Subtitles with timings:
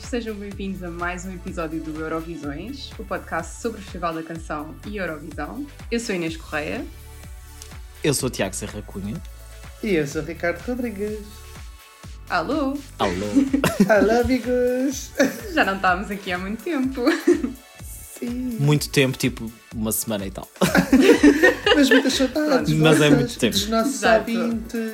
[0.00, 4.74] sejam bem-vindos a mais um episódio do Eurovisões, o podcast sobre o Festival da Canção
[4.86, 5.66] e Eurovisão.
[5.90, 6.84] Eu sou Inês Correia.
[8.02, 9.14] Eu sou o Tiago Serra Cunha.
[9.82, 11.20] E eu sou o Ricardo Rodrigues.
[12.28, 12.78] Alô!
[12.98, 13.26] Alô!
[13.88, 15.10] Olá, amigos!
[15.52, 17.02] Já não estávamos aqui há muito tempo.
[18.18, 18.56] Sim.
[18.60, 20.48] Muito tempo, tipo uma semana e tal.
[21.74, 22.74] Mas muitas saudades.
[22.74, 23.54] Mas é muito tempo.
[23.54, 24.30] Dos nossos Exato.
[24.30, 24.92] ouvintes.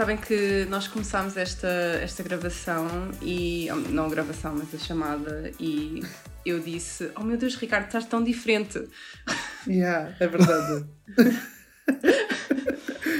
[0.00, 1.68] Sabem que nós começámos esta,
[2.00, 3.68] esta gravação e.
[3.90, 6.02] Não a gravação, mas a chamada, e
[6.42, 8.82] eu disse: Oh meu Deus, Ricardo, estás tão diferente.
[9.68, 10.86] Yeah, é verdade.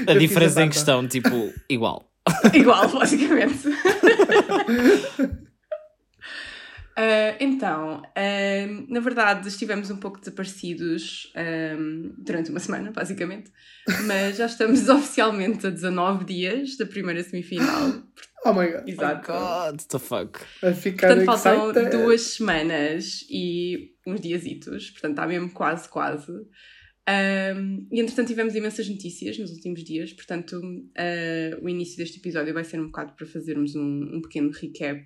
[0.07, 2.11] A Eu diferença a em questão, tipo, igual.
[2.51, 3.69] Igual, basicamente.
[6.97, 11.77] Ah, então, ah, na verdade, estivemos um pouco desaparecidos ah,
[12.17, 13.51] durante uma semana, basicamente,
[14.05, 18.03] mas já estamos oficialmente a 19 dias da primeira semifinal.
[18.43, 18.89] Oh my god.
[18.89, 19.31] Exato.
[19.31, 20.39] God, the fuck.
[20.63, 21.91] A ficar Portanto, faltam excited.
[21.91, 26.31] duas semanas e uns diazitos, portanto, está mesmo quase, quase.
[26.31, 32.51] Um, e entretanto tivemos imensas notícias nos últimos dias, portanto uh, o início deste episódio
[32.53, 35.05] vai ser um bocado para fazermos um, um pequeno recap.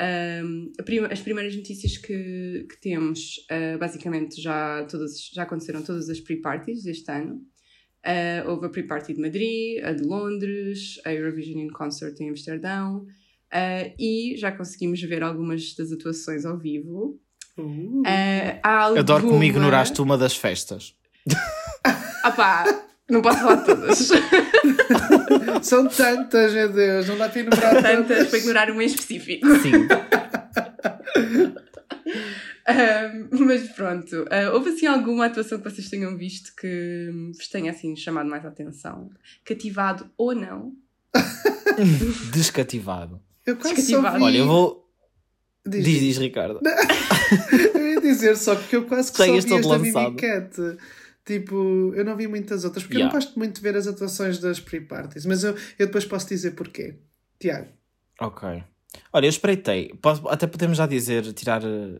[0.00, 6.08] Um, prima- as primeiras notícias que, que temos, uh, basicamente já, todas, já aconteceram todas
[6.08, 7.42] as pre-parties deste ano.
[8.06, 12.98] Uh, houve a pre-party de Madrid, a de Londres, a Eurovision in Concert em Amsterdão,
[13.52, 17.20] uh, e já conseguimos ver algumas das atuações ao vivo.
[17.58, 18.02] Uh,
[18.62, 20.94] há Adoro que me alguma- ignoraste uma das festas.
[22.22, 24.08] Ah pá, não posso falar de todas.
[25.62, 27.08] São tantas, meu Deus.
[27.08, 28.28] Não dá para enumerar Tantas tantas.
[28.28, 29.46] para ignorar uma em específico.
[29.58, 29.72] Sim.
[32.68, 37.70] Um, mas pronto, uh, houve assim alguma atuação que vocês tenham visto que vos tenha
[37.70, 39.10] assim chamado mais a atenção?
[39.44, 40.74] Cativado ou não?
[42.32, 43.22] Descativado.
[43.46, 44.18] Eu quase só Descativado.
[44.18, 44.24] vi...
[44.24, 44.86] Olha, eu vou.
[45.66, 46.60] Diz, Diz, diz, Ricardo.
[47.74, 50.78] Eu ia dizer só porque eu quase que só Tenhas vi todo esta lançado.
[51.28, 53.12] Tipo, eu não vi muitas outras, porque eu Yeah.
[53.14, 56.52] não gosto muito de ver as atuações das pre-parties, mas eu, eu depois posso dizer
[56.52, 56.94] porquê.
[57.38, 57.68] Tiago.
[58.18, 58.64] Ok.
[59.12, 59.92] Olha, eu espreitei.
[60.30, 61.62] Até podemos já dizer, tirar.
[61.62, 61.98] eh,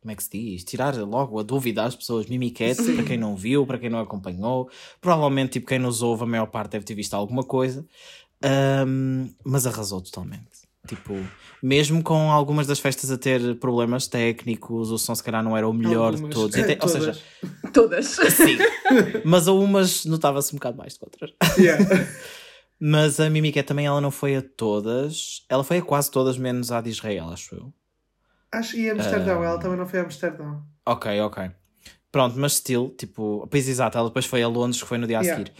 [0.00, 0.62] como é que se diz?
[0.64, 2.26] Tirar logo a dúvida às pessoas.
[2.26, 4.70] Mimiquete, para quem não viu, para quem não acompanhou.
[5.00, 7.84] Provavelmente, tipo, quem nos ouve, a maior parte deve ter visto alguma coisa.
[8.42, 10.57] Ahm, mas arrasou totalmente.
[10.88, 11.14] Tipo,
[11.62, 15.68] mesmo com algumas das festas a ter problemas técnicos, o som se calhar não era
[15.68, 16.30] o melhor Algumas.
[16.30, 16.56] de todos.
[16.56, 16.92] Até- ou Todas.
[16.92, 17.20] seja,
[17.72, 18.06] Todas.
[18.06, 18.58] sim.
[19.24, 21.30] mas a umas notava-se um bocado mais do que outras.
[21.58, 21.84] Yeah.
[22.80, 25.44] Mas a Mimiquete também ela não foi a todas.
[25.48, 27.72] Ela foi a quase todas, menos a de Israel, acho eu.
[28.52, 29.46] Acho que ia a Amsterdão, Ah.
[29.46, 30.62] ela também não foi a Amsterdão.
[30.86, 31.50] Ok, ok.
[32.12, 35.18] Pronto, mas still, tipo, pois exato, ela depois foi a Londres, que foi no dia
[35.18, 35.44] a Yeah.
[35.44, 35.58] seguir.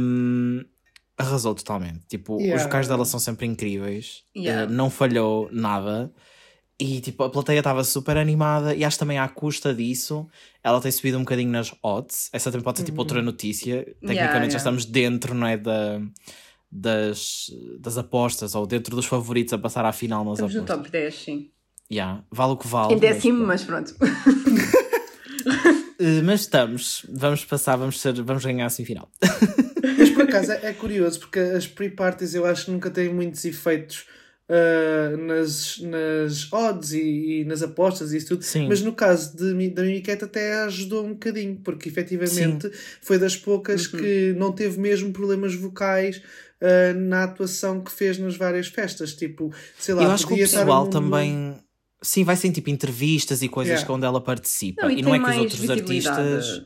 [0.00, 0.64] Um,
[1.18, 2.00] arrasou totalmente.
[2.08, 2.62] Tipo, os Yeah.
[2.64, 4.22] vocais dela são sempre incríveis.
[4.36, 4.70] Yeah.
[4.70, 6.12] Uh, não falhou nada.
[6.80, 10.26] E tipo, a plateia estava super animada e acho também à custa disso
[10.64, 12.28] ela tem subido um bocadinho nas odds.
[12.32, 13.84] Essa também pode ser tipo outra notícia.
[13.84, 14.50] Tecnicamente Yeah, yeah.
[14.50, 15.56] já estamos dentro, não é?
[15.56, 16.00] Da,
[16.70, 20.78] das, das apostas ou dentro dos favoritos a passar à final nas Estamos no apostas.
[20.78, 21.50] top 10, sim.
[21.90, 22.94] Yeah, vale o que vale.
[22.94, 23.94] Em décimo, mas mas pronto.
[26.00, 29.08] Uh, mas estamos, vamos passar, vamos, ser, vamos ganhar assim final.
[30.36, 34.06] Acaso é, é curioso, porque as pre-parties eu acho que nunca têm muitos efeitos
[34.48, 38.42] ah, nas, nas odds e, e nas apostas e isso tudo.
[38.42, 38.68] Sim.
[38.68, 42.70] Mas no caso de, da Mimiqueta até ajudou um bocadinho, porque efetivamente
[43.00, 43.98] foi das poucas Uhum.
[44.00, 46.20] que não teve mesmo problemas vocais
[46.60, 49.14] ah, na atuação que fez nas várias festas.
[49.14, 51.56] Tipo, sei lá, Eu acho que o pessoal um- também.
[52.04, 53.86] Sim, vai ser tipo entrevistas e coisas Yeah.
[53.86, 54.82] que onde ela participa.
[54.82, 56.62] Não, e e não é que os outros artistas.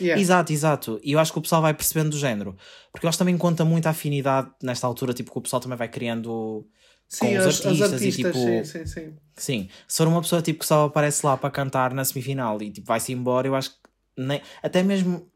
[0.00, 0.20] Yeah.
[0.20, 1.00] Exato, exato.
[1.02, 2.56] E eu acho que o pessoal vai percebendo do género.
[2.90, 5.60] Porque eu acho que também conta muito a afinidade nesta altura, tipo, que o pessoal
[5.60, 6.66] também vai criando
[7.08, 8.32] Sim, com os as artistas, artistas, e tipo.
[8.32, 9.16] sim, sim, sim.
[9.36, 12.70] Sim, se for uma pessoa tipo que só aparece lá para cantar na semifinal e
[12.70, 13.76] tipo vai-se embora, eu acho que
[14.16, 15.30] nem, até mesmo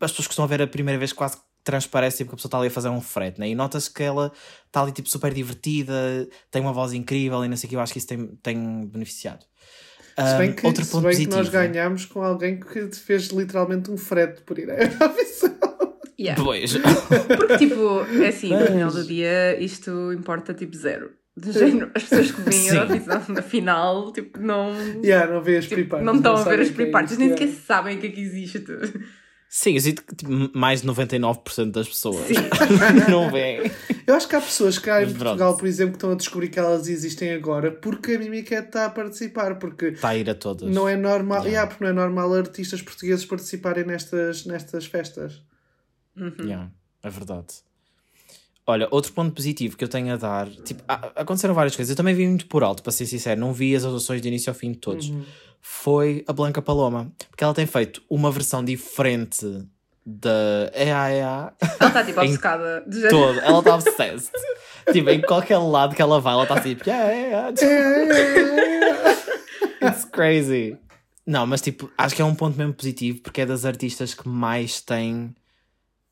[0.00, 2.36] as pessoas que estão a ver a primeira vez quase que transparece tipo, que a
[2.36, 3.48] pessoa está ali a fazer um frete, né?
[3.48, 4.32] e nota-se que ela
[4.66, 7.80] está ali tipo super divertida, tem uma voz incrível e não sei o que, eu
[7.80, 9.44] acho que isso tem, tem beneficiado.
[10.16, 11.30] Se bem Um, que, outro se ponto bem positivo.
[11.30, 15.56] que nós ganhámos com alguém que te fez literalmente um frete por ir à Eurovisão.
[16.18, 16.42] Yeah.
[16.42, 16.76] Pois.
[17.36, 21.12] Porque, tipo, é assim, no final do dia, isto importa tipo zero.
[21.34, 22.70] Do género, as pessoas que Sim.
[22.70, 24.74] a Eurovisão na final, tipo, não.
[25.02, 27.46] Yeah, não vê as tipo, não estão a ver as é pre-parties, isto, nem yeah.
[27.46, 28.66] sequer sabem o que é que existe.
[29.52, 32.24] Sim, eu sinto que tipo, mais de 99% das pessoas
[33.10, 33.68] não veem.
[34.06, 35.58] Eu acho que há pessoas cá em Mas Portugal, pronto.
[35.58, 38.90] por exemplo, que estão a descobrir que elas existem agora porque a Mimiquete está a
[38.90, 39.56] participar.
[39.58, 40.72] Porque Está a ir a todas.
[40.72, 41.48] não é normal, Yeah.
[41.50, 45.42] yeah, porque não é normal artistas portugueses participarem nestas, nestas festas.
[46.16, 46.32] Uhum.
[46.40, 46.70] Yeah,
[47.02, 47.48] é verdade.
[48.66, 51.90] Olha, outro ponto positivo que eu tenho a dar, tipo, aconteceram várias coisas.
[51.90, 54.50] Eu também vi muito por alto, para ser sincero, não vi as atuações de início
[54.50, 55.08] ao fim de todos.
[55.08, 55.24] Uhum.
[55.60, 59.66] Foi a Blanca Paloma, porque ela tem feito uma versão diferente
[60.04, 62.84] da EAEA Ela está tipo obcecada.
[62.86, 63.38] De todo.
[63.40, 64.30] Ela está obsessed.
[64.92, 69.20] tipo, em qualquer lado que ela vai, ela está tipo, yeah, yeah, yeah.
[69.82, 70.76] It's crazy.
[71.26, 74.28] Não, mas tipo, acho que é um ponto mesmo positivo porque é das artistas que
[74.28, 75.34] mais tem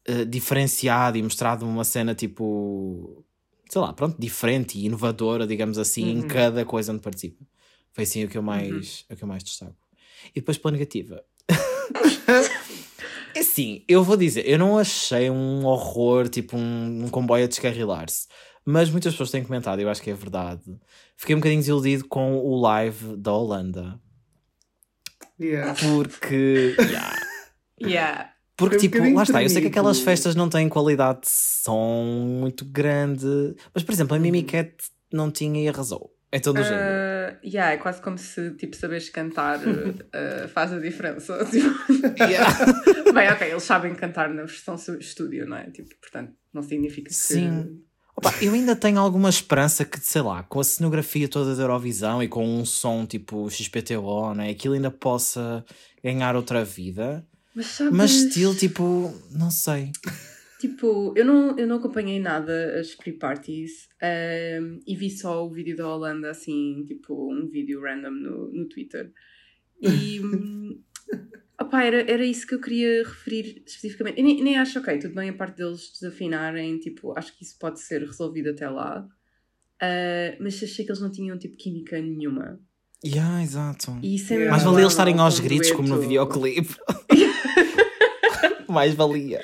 [0.08, 3.24] eh, diferenciado e mostrado uma cena tipo,
[3.70, 6.28] sei lá, pronto, diferente e inovadora, digamos assim, em Uhum.
[6.28, 7.44] cada coisa onde participa.
[7.92, 9.76] Foi assim o que eu mais, o que eu mais destaco.
[10.34, 11.22] E depois pela negativa.
[13.34, 17.46] É assim, eu vou dizer, eu não achei um horror, tipo um, um comboio a
[17.46, 18.26] descarrilar-se.
[18.64, 20.62] Mas muitas pessoas têm comentado, eu acho que é verdade.
[21.16, 24.00] Fiquei um bocadinho desiludido com o live da Holanda.
[25.40, 25.74] Yeah.
[25.80, 26.74] Porque.
[26.80, 27.16] yeah.
[27.80, 28.32] Yeah.
[28.58, 32.02] Porque, um tipo, lá está, eu sei que aquelas festas não têm qualidade de som
[32.40, 33.54] muito grande.
[33.72, 34.74] Mas, por exemplo, a Mimi Cat
[35.12, 36.12] não tinha e arrasou.
[36.32, 36.82] É todo o género.
[36.82, 41.38] Uh, yeah, é quase como se tipo, saberes cantar uh, faz a diferença.
[41.46, 41.68] Tipo,
[42.18, 42.58] Yeah.
[43.14, 45.70] Bem, ok, eles sabem cantar na versão estúdio, não é?
[45.70, 47.14] Tipo, portanto, não significa que.
[47.14, 47.80] Sim.
[48.16, 52.20] Opa, eu ainda tenho alguma esperança que, sei lá, com a cenografia toda da Eurovisão
[52.20, 55.64] e com um som tipo XPTO, né, aquilo ainda possa
[56.02, 57.24] ganhar outra vida.
[57.58, 59.90] Mas, sabes, Mas estilo, tipo, não sei.
[60.60, 63.88] Tipo, eu não, eu não acompanhei nada as pre-parties
[64.62, 68.68] um, e vi só o vídeo da Holanda, assim, tipo, um vídeo random no, no
[68.68, 69.12] Twitter.
[69.82, 70.20] E.
[71.60, 74.20] opá, era, era isso que eu queria referir especificamente.
[74.20, 77.58] Eu nem, nem acho, ok, tudo bem a parte deles desafinarem, tipo, acho que isso
[77.58, 79.04] pode ser resolvido até lá.
[79.82, 82.60] Uh, mas achei que eles não tinham, tipo, química nenhuma.
[83.04, 83.98] Yeah, exato.
[84.02, 84.50] E isso é Yeah.
[84.50, 86.76] Mais valia eles estarem aos gritos como no videoclipe.
[88.72, 89.42] Mais valia.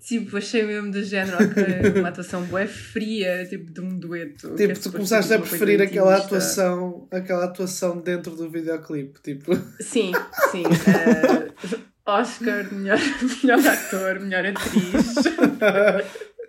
[0.00, 4.54] Tipo, achei mesmo do género, ok, uma atuação bué fria, tipo, de um dueto.
[4.54, 9.18] que é Tipo, tu suposto começaste a preferir aquela atuação, aquela atuação dentro do videoclipe,
[9.22, 9.56] tipo.
[9.80, 10.12] Sim,
[10.50, 10.62] sim.
[10.66, 12.98] eh, Oscar, melhor,
[13.42, 15.14] melhor ator, melhor atriz.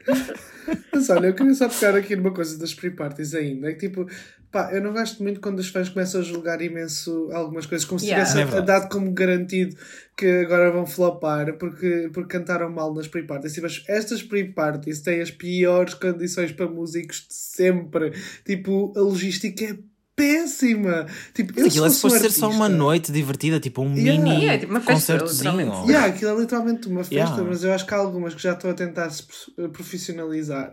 [0.94, 3.70] Mas olha, eu queria só tocar aqui numa coisa das pre-parties ainda.
[3.70, 4.08] É que tipo,
[4.52, 8.00] pá, eu não gosto muito quando os fãs começam a julgar imenso algumas coisas, como
[8.00, 8.26] se Yeah.
[8.30, 9.76] tivessem É dado como garantido
[10.18, 13.54] que agora vão flopar porque, porque cantaram mal nas pre-parties.
[13.54, 18.12] Tipo, as- estas pre-parties têm as piores condições para músicos de sempre.
[18.46, 19.78] Tipo, a logística é
[20.16, 21.06] péssima.
[21.34, 24.24] Tipo, eu, aquilo é fosse suposto ser só uma noite divertida, tipo um Yeah.
[24.24, 25.52] mini Yeah, é tipo uma festa, concertozinho.
[25.58, 25.92] literalmente.
[25.92, 27.44] Yeah, aquilo é literalmente uma festa, Yeah.
[27.44, 30.72] mas eu acho que há algumas que já estão a tentar se pro- profissionalizar.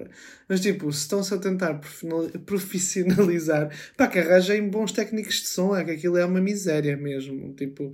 [0.49, 5.75] Mas tipo, se estão-se a tentar profissional- profissionalizar, pá, que arranjem bons técnicos de som,
[5.77, 7.53] é que aquilo é uma miséria mesmo.
[7.55, 7.91] Tipo,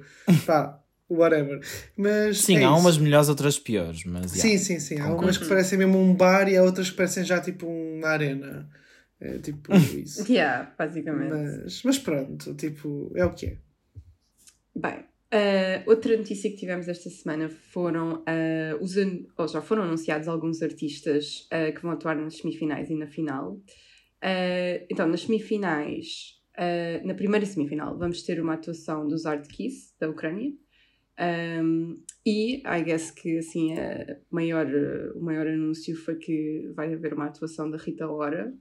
[0.47, 0.79] pá,
[1.11, 1.61] whatever.
[1.97, 2.81] Mas Sim, é há isso.
[2.81, 4.59] umas melhores, outras piores, mas yeah.
[4.59, 5.01] Sim, sim, sim.
[5.01, 8.09] Há umas que parecem mesmo um bar e há outras que parecem já tipo uma
[8.09, 8.69] arena.
[9.21, 10.31] É tipo isso.
[10.31, 11.31] Yeah, basicamente.
[11.31, 13.59] Mas, mas pronto, tipo, é o que é.
[14.75, 18.97] Bem, eh, outra notícia que tivemos esta semana foram eh, os
[19.37, 23.61] ou já foram anunciados alguns artistas eh, que vão atuar nas semifinais e na final.
[24.91, 30.09] Então, nas semifinais, eh, na primeira semifinal, vamos ter uma atuação dos Art Kiss, da
[30.09, 30.53] Ucrânia.
[31.21, 34.67] Um, e I guess que assim a maior,
[35.17, 38.53] o maior anúncio foi que vai haver uma atuação da Rita Ora.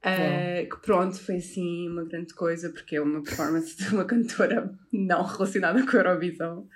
[0.00, 4.72] Uh, que pronto, foi assim uma grande coisa porque é uma performance de uma cantora
[4.90, 6.66] não relacionada com a Eurovisão.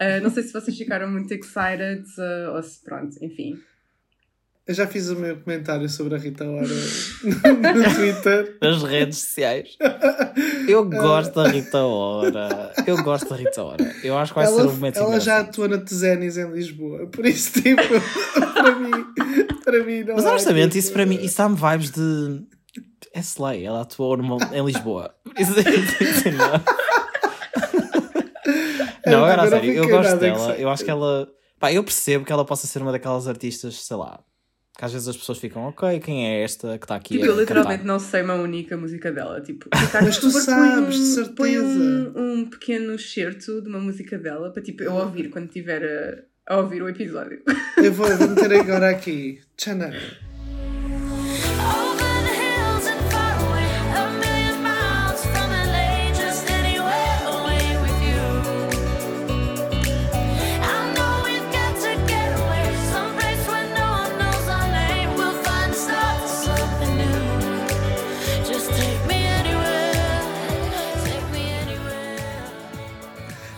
[0.00, 3.60] Uh, não sei se vocês ficaram muito excited uh, ou se pronto, enfim.
[4.68, 6.68] Eu já fiz o meu comentário sobre a Rita Ora
[7.24, 8.58] no Twitter.
[8.60, 9.78] Nas redes sociais.
[10.68, 12.74] Eu gosto da Rita Ora.
[12.86, 13.94] Eu gosto da Rita Ora.
[14.04, 17.06] Eu acho que vai ser um ela momento ela já atua na Tezenis em Lisboa,
[17.06, 17.80] por isso, tipo,
[18.52, 18.90] para mim,
[19.64, 22.57] para mim não Mas honestamente, isso para mim, isso dá-me vibes de.
[23.14, 25.14] É Slay, ela atuou numa- em Lisboa.
[25.38, 26.52] Isso, isso não.
[29.06, 30.54] Não, agora a sério, eu gosto dela.
[30.56, 31.28] Eu acho que ela.
[31.58, 34.20] Pá, eu percebo que ela possa ser uma daquelas artistas, sei lá.
[34.76, 37.28] Que às vezes as pessoas ficam, ok, quem é esta que está aqui Tipo, a
[37.28, 37.92] eu literalmente cantar?
[37.92, 39.40] não sei uma única música dela.
[39.40, 39.68] Tipo,
[40.02, 41.34] Mas tu sabes, de certeza.
[41.34, 46.24] Põe um, um pequeno excerto de uma música dela para tipo, eu ouvir quando estiver
[46.46, 47.42] a, a ouvir o episódio.
[47.76, 49.40] Eu vou, vou meter agora aqui.
[49.58, 49.92] Chanel.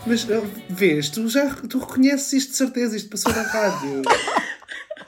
[0.05, 0.25] Mas
[0.69, 4.01] vês, tu já tu reconheces isto de certeza, isto passou na rádio.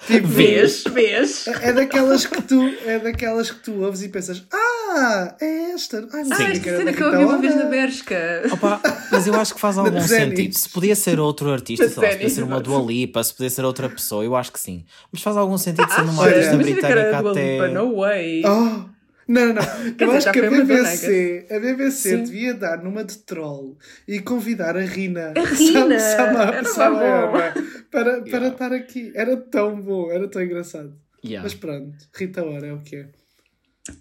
[0.06, 1.48] Tipo, Vês, vês.
[1.48, 6.06] É daquelas que tu, é daquelas que tu ouves e pensas, ah, é esta.
[6.12, 8.44] Ai, não Ah, sabia esta que era cena que eu ouvi uma vez na Bershka.
[8.52, 10.54] Opa, mas eu acho que faz algum sentido.
[10.58, 12.60] Se podia ser outro artista, sei lá, se podia ser uma.
[12.60, 14.84] Dua Lipa, se podia ser outra pessoa, eu acho que sim.
[15.10, 17.52] Mas faz algum sentido ser numa Olha, artista Imagina que era britânica Dua até.
[17.54, 18.44] Lipa, no way.
[18.46, 18.90] Oh,
[19.28, 19.64] não, não, não.
[19.96, 22.24] Quer Eu dizer, acho que a BBC, a BBC Sim.
[22.24, 23.78] devia dar numa de troll
[24.08, 26.64] e convidar a Rina, A Rina, Sama- Sama-.
[26.66, 27.54] Sama-
[27.92, 28.48] para, para Yeah.
[28.50, 29.12] estar aqui.
[29.16, 30.94] Era tão bom, era tão engraçado.
[31.24, 31.44] Yeah.
[31.44, 33.06] Mas pronto, Rita Ora é o que é.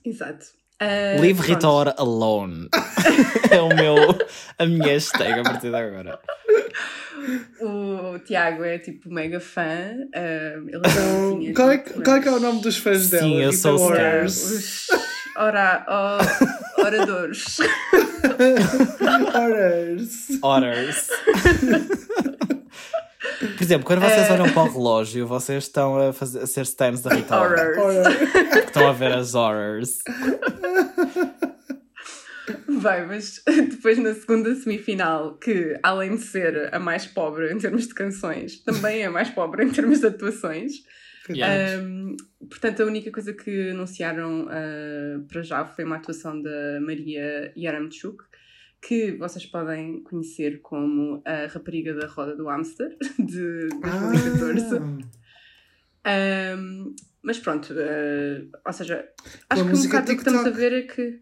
[0.04, 0.46] Exato.
[0.80, 1.74] Ah, Leave Rita pronto.
[1.74, 2.68] Ora alone.
[3.50, 3.94] é o meu,
[4.58, 6.18] a minha hashtag a partir de agora.
[7.60, 9.62] O Tiago é tipo mega fã.
[10.14, 13.22] ah, ele Então, qual, é, tipo, qual é que é o nome dos fãs dela?
[13.22, 13.92] Sim, eu Rita sou.
[14.24, 14.88] Os
[15.36, 17.56] ora, o- oradores.
[19.34, 20.28] Oras.
[20.42, 21.08] Orders.
[23.56, 24.32] Por exemplo, quando vocês Eh.
[24.32, 27.36] olham para o relógio, vocês estão a, fazer, a ser stands da Rita.
[27.36, 28.06] Horrors.
[28.66, 29.98] Estão a ver as horrors.
[32.68, 37.86] Vai, mas depois na segunda semifinal, que além de ser a mais pobre em termos
[37.86, 40.72] de canções, também é a mais pobre em termos de atuações.
[41.30, 41.80] Yeah.
[41.82, 42.16] Um,
[42.48, 48.24] portanto, a única coisa que anunciaram uh, para já foi uma atuação da Maria Yaramchuk,
[48.80, 54.76] que vocês podem conhecer como a rapariga da Roda do Hamster, de 2014.
[56.04, 59.08] Ah, Um, mas pronto, uh, ou seja,
[59.48, 61.20] acho que um bocado o que estamos a ver é que.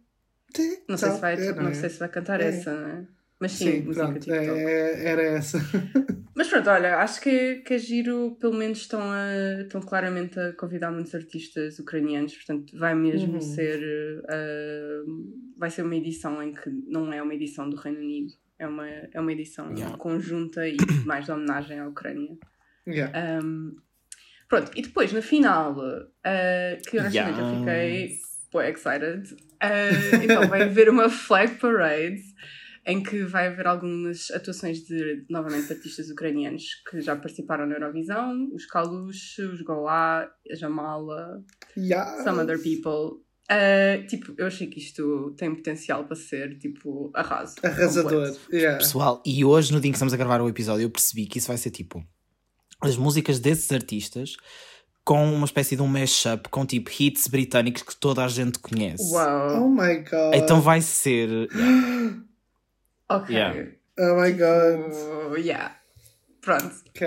[0.89, 1.75] Não sei, se vai, é, não é?
[1.75, 2.47] sei se vai cantar É.
[2.49, 3.07] essa, não é?
[3.41, 4.49] Mas sim, Sim, música pronto, TikTok.
[4.61, 5.59] é- era essa.
[6.37, 10.53] Mas pronto, olha, acho que, que a Giro pelo menos estão, a, estão claramente a
[10.53, 13.41] convidar muitos artistas ucranianos, portanto vai mesmo Uhum.
[13.41, 13.79] ser
[14.25, 18.67] uh, vai ser uma edição em que não é uma edição do Reino Unido, é
[18.67, 19.97] uma, é uma edição Yeah.
[19.99, 22.37] conjunta e mais de homenagem à Ucrânia.
[22.87, 23.41] Yeah.
[23.43, 23.77] Um,
[24.49, 28.17] pronto, e depois na final, uh, que honestamente eu fiquei
[28.51, 29.33] pô, excited.
[29.63, 32.23] Uh, então vai haver uma flag parade
[32.87, 38.49] em que vai haver algumas atuações de, novamente, artistas ucranianos que já participaram na Eurovisão,
[38.55, 41.45] os Kalush, os Goa, a Jamala,
[41.77, 42.25] Yeah.
[42.25, 43.21] some other people.
[43.51, 47.57] Uh, tipo, eu achei que isto tem potencial para ser, tipo, arraso.
[47.63, 48.37] Arrasador.
[48.53, 48.79] Yeah.
[48.79, 51.39] Pessoal, e hoje, no dia em que estamos a gravar o episódio, eu percebi que
[51.39, 52.05] isso vai ser tipo
[52.81, 54.37] as músicas desses artistas
[55.05, 59.03] com uma espécie de um mashup com tipo hits britânicos que toda a gente conhece.
[59.13, 59.69] Oh Uau.
[59.69, 60.35] my god.
[60.35, 61.29] Então vai ser.
[61.53, 62.23] yeah.
[63.11, 63.35] Ok.
[63.35, 63.71] Yeah.
[63.99, 64.93] Oh my god.
[65.33, 65.77] Oh, yeah.
[66.41, 66.75] Pronto.
[66.89, 67.07] Ok.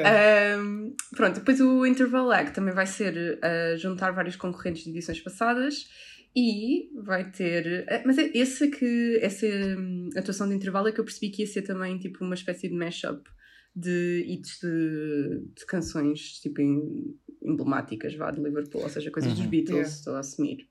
[0.60, 5.19] Um, pronto, depois o Interval Lag também vai ser uh, juntar vários concorrentes de edições
[5.22, 5.88] passadas
[6.36, 7.86] e vai ter.
[7.88, 9.17] eh, mas é esse que.
[9.22, 12.36] Essa hum, atuação de intervalo é que eu percebi que ia ser também tipo uma
[12.36, 13.27] espécie de mashup
[13.75, 19.41] de hits de, de canções tipo em- emblemáticas vá, de Liverpool, ou seja, coisas dos
[19.41, 19.50] Uhum.
[19.50, 19.95] Beatles, Yeah.
[19.95, 20.67] estou a assumir.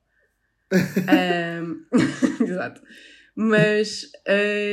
[1.08, 1.84] Um,
[2.46, 2.80] exato.
[3.34, 4.02] Mas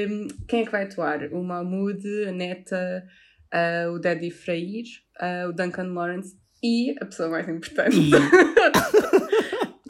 [0.10, 1.24] um, quem é que vai atuar?
[1.32, 3.04] O Mahmoud, a Neta,
[3.54, 4.89] uh, o Daddy Freire,
[5.22, 7.96] uh, o Duncan Lawrence e a pessoa mais importante,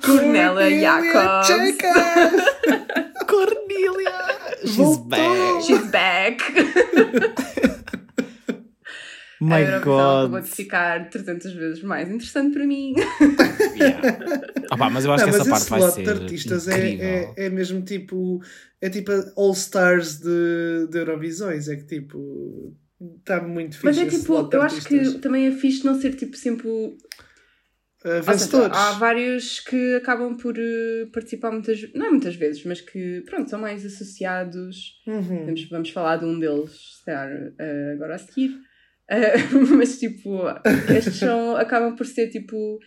[0.06, 1.50] Cornelia Jacobs.
[3.28, 4.12] Cornelia!
[4.62, 5.06] She's Voltou!
[5.06, 5.64] back!
[5.66, 6.44] She's back!
[9.42, 10.44] a My acabou God!
[10.44, 12.94] de ficar 300 vezes mais interessante para mim.
[13.80, 14.42] Yeah.
[14.72, 17.50] Opa, mas eu acho Não, que essa parte vai ser de artistas é, é, é
[17.50, 18.42] mesmo tipo.
[18.82, 21.68] É tipo a All-Stars de, de Eurovisões.
[21.68, 22.76] É que tipo.
[23.20, 23.86] Está muito fixe.
[23.86, 26.70] Mas é tipo, eu acho que também é fixe não ser tipo sempre
[28.04, 28.78] Uh, Ou seja, vencedores.
[28.78, 33.50] há vários que acabam por eh, participar muitas não é muitas vezes, mas que pronto,
[33.50, 35.02] são mais associados.
[35.06, 35.46] Uhum.
[35.48, 38.58] Vamos, vamos falar de um deles, se eh, agora a seguir.
[39.10, 39.34] Eh,
[39.76, 40.44] mas tipo,
[40.96, 42.80] estes são, acabam por ser tipo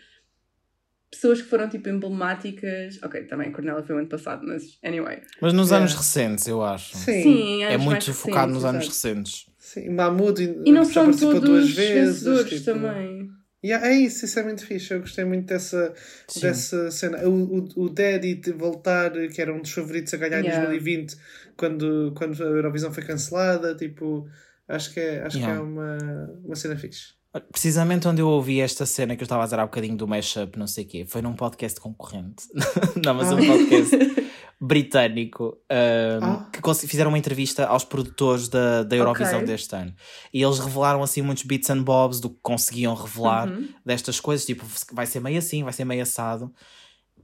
[1.12, 2.99] pessoas que foram tipo emblemáticas.
[3.02, 5.21] Ok, também Cornélia foi o ano passado, mas anyway.
[5.40, 5.85] Mas nos Yeah.
[5.85, 6.97] anos recentes, eu acho.
[6.97, 7.23] Sim.
[7.23, 8.95] Sim, É muito mais focado recentes, nos anos exato.
[8.97, 9.47] recentes.
[9.59, 9.90] Sim.
[9.90, 12.49] Mahmoud E não já são participou todos duas vezes.
[12.49, 13.31] tipo, também.
[13.64, 14.92] Yeah, é isso, isso é muito fixe.
[14.92, 15.95] Eu gostei muito dessa,
[16.26, 16.40] Sim.
[16.40, 17.19] dessa cena.
[17.28, 20.66] O, o, o Daddy de voltar, que era um dos favoritos a ganhar em Yeah.
[20.66, 21.16] 2020,
[21.57, 23.73] quando, quando a Eurovisão foi cancelada.
[23.76, 24.26] Tipo,
[24.66, 25.54] acho que é, acho Yeah.
[25.54, 25.97] que é uma,
[26.45, 27.14] uma cena fixe.
[27.51, 30.59] Precisamente onde eu ouvi esta cena que eu estava a dizer há bocadinho do mashup,
[30.59, 32.45] não sei o quê, foi num podcast concorrente.
[33.03, 33.47] não, mas um Ah.
[33.47, 33.97] podcast
[34.61, 36.49] britânico um, Ah.
[36.53, 39.47] que cons- fizeram uma entrevista aos produtores da, da Eurovisão Ok.
[39.47, 39.95] deste ano.
[40.33, 43.67] E eles revelaram assim muitos bits and bobs do que conseguiam revelar Uhum.
[43.85, 46.53] destas coisas, tipo, vai ser meio assim, vai ser meio assado.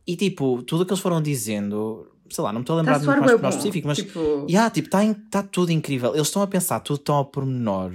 [0.07, 2.99] E tipo, tudo o que eles foram dizendo, sei lá, não me estou a lembrar
[2.99, 3.49] de muito mais bom.
[3.50, 5.00] específico, mas Tipo, Yeah, tipo, está
[5.31, 6.15] tá tudo incrível.
[6.15, 7.93] Eles estão a pensar tudo tão ao pormenor.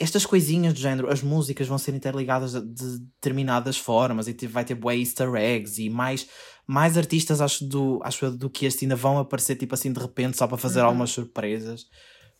[0.00, 4.64] Estas coisinhas do género, as músicas vão ser interligadas de de determinadas formas e vai
[4.64, 6.26] ter bué easter eggs e mais,
[6.66, 10.00] mais artistas acho, do, acho eu, do que este ainda vão aparecer tipo assim de
[10.00, 10.86] repente só para fazer Uhum.
[10.86, 11.84] algumas surpresas.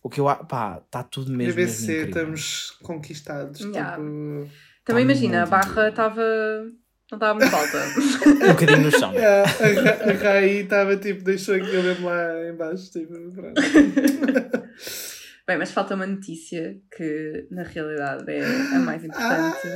[0.02, 2.08] O que eu pá, está tudo mesmo, mesmo BBC, incrível.
[2.08, 3.60] estamos conquistados.
[3.60, 3.96] Yeah.
[3.96, 4.48] Tipo...
[4.84, 6.22] Também Tá imagina, a barra estava.
[7.12, 7.78] não estava muito alta.
[8.42, 9.12] Um bocadinho no chão.
[9.12, 12.90] Yeah, a, Ra- a Rai estava tipo, deixou aquilo mesmo lá em baixo.
[12.90, 13.60] Tipo, pronto.
[15.50, 19.66] Bem, mas falta uma notícia que na realidade é a mais importante.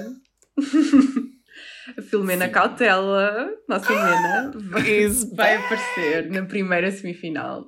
[1.98, 2.52] a Filomena Sim.
[2.52, 7.66] Cautela, nossa Filomena, vai, Is vai aparecer na primeira semifinal.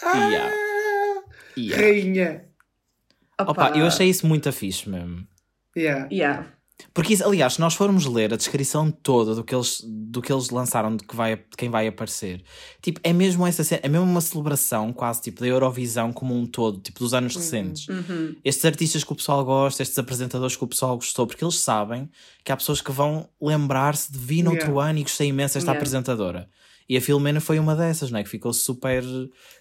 [0.00, 0.48] Yeah.
[0.48, 1.22] Ah,
[1.56, 1.82] Yeah.
[1.82, 2.44] Rainha.
[3.40, 5.26] Opa, eu achei isso muito fixe mesmo.
[5.76, 6.08] Yeah.
[6.08, 6.52] Yeah.
[6.94, 10.50] Porque, aliás, se nós formos ler a descrição toda do que eles, do que eles
[10.50, 12.42] lançaram, de, que vai, de quem vai aparecer,
[12.80, 16.46] tipo, é mesmo essa cena, é mesmo uma celebração quase tipo da Eurovisão como um
[16.46, 17.88] todo, tipo dos anos recentes.
[17.88, 18.34] Uhum.
[18.44, 22.08] Estes artistas que o pessoal gosta, estes apresentadores que o pessoal gostou, porque eles sabem
[22.44, 24.90] que há pessoas que vão lembrar-se de vir no outro Yeah.
[24.90, 25.78] ano e gostei imenso desta Yeah.
[25.78, 26.48] apresentadora.
[26.88, 28.22] E a Filomena foi uma dessas, não é?
[28.22, 29.02] Que ficou super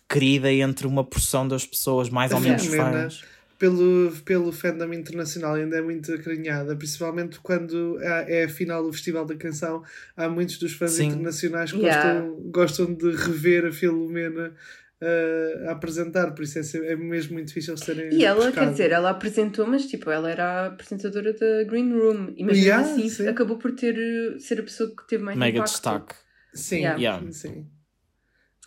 [0.10, 3.24] querida entre uma porção das pessoas mais ou menos fãs.
[3.62, 8.92] Pelo, pelo fandom internacional ainda é muito acarinhada, principalmente quando há- é a final do
[8.92, 9.84] Festival da Canção.
[10.18, 11.06] Há muitos dos fãs Sim.
[11.10, 12.22] internacionais que Yeah.
[12.22, 14.52] gostam, gostam de rever a Filomena
[15.00, 18.10] uh, a apresentar, por isso é, é mesmo muito difícil eles terem.
[18.12, 18.72] E ela, quer buscado.
[18.72, 22.34] dizer, ela apresentou, mas tipo, ela era a apresentadora da Green Room.
[22.36, 23.28] E mesmo Yeah, assim sim.
[23.28, 23.96] acabou por ter,
[24.40, 25.72] ser a pessoa que teve mais Mega impacto.
[25.74, 26.16] destaque.
[26.54, 27.00] Sim, Yeah.
[27.00, 27.32] Yeah.
[27.32, 27.68] sim.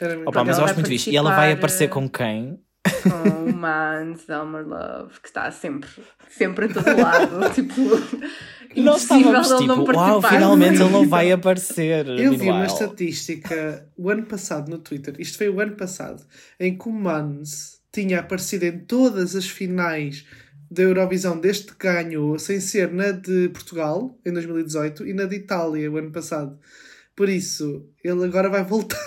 [0.01, 1.11] Era muito Opa, mas eu acho muito fixe.
[1.11, 2.61] E ela vai aparecer eh, com quem?
[3.03, 5.88] Com o Man Selmer Love, que está sempre,
[6.29, 7.49] sempre em todo lado.
[7.55, 7.73] tipo,
[8.76, 10.29] Nós impossível estávamos ele não tipo, uau, participar.
[10.29, 12.07] finalmente ele não vai aparecer.
[12.09, 16.23] Eu vi uma estatística o ano passado no Twitter, isto foi o ano passado,
[16.61, 20.26] em que o Mans tinha aparecido em todas as finais
[20.71, 25.37] da Eurovisão desde que ganhou, sem ser na de Portugal, em 2018, e na de
[25.37, 26.59] Itália, o ano passado.
[27.14, 28.99] Por isso, ele agora vai voltar.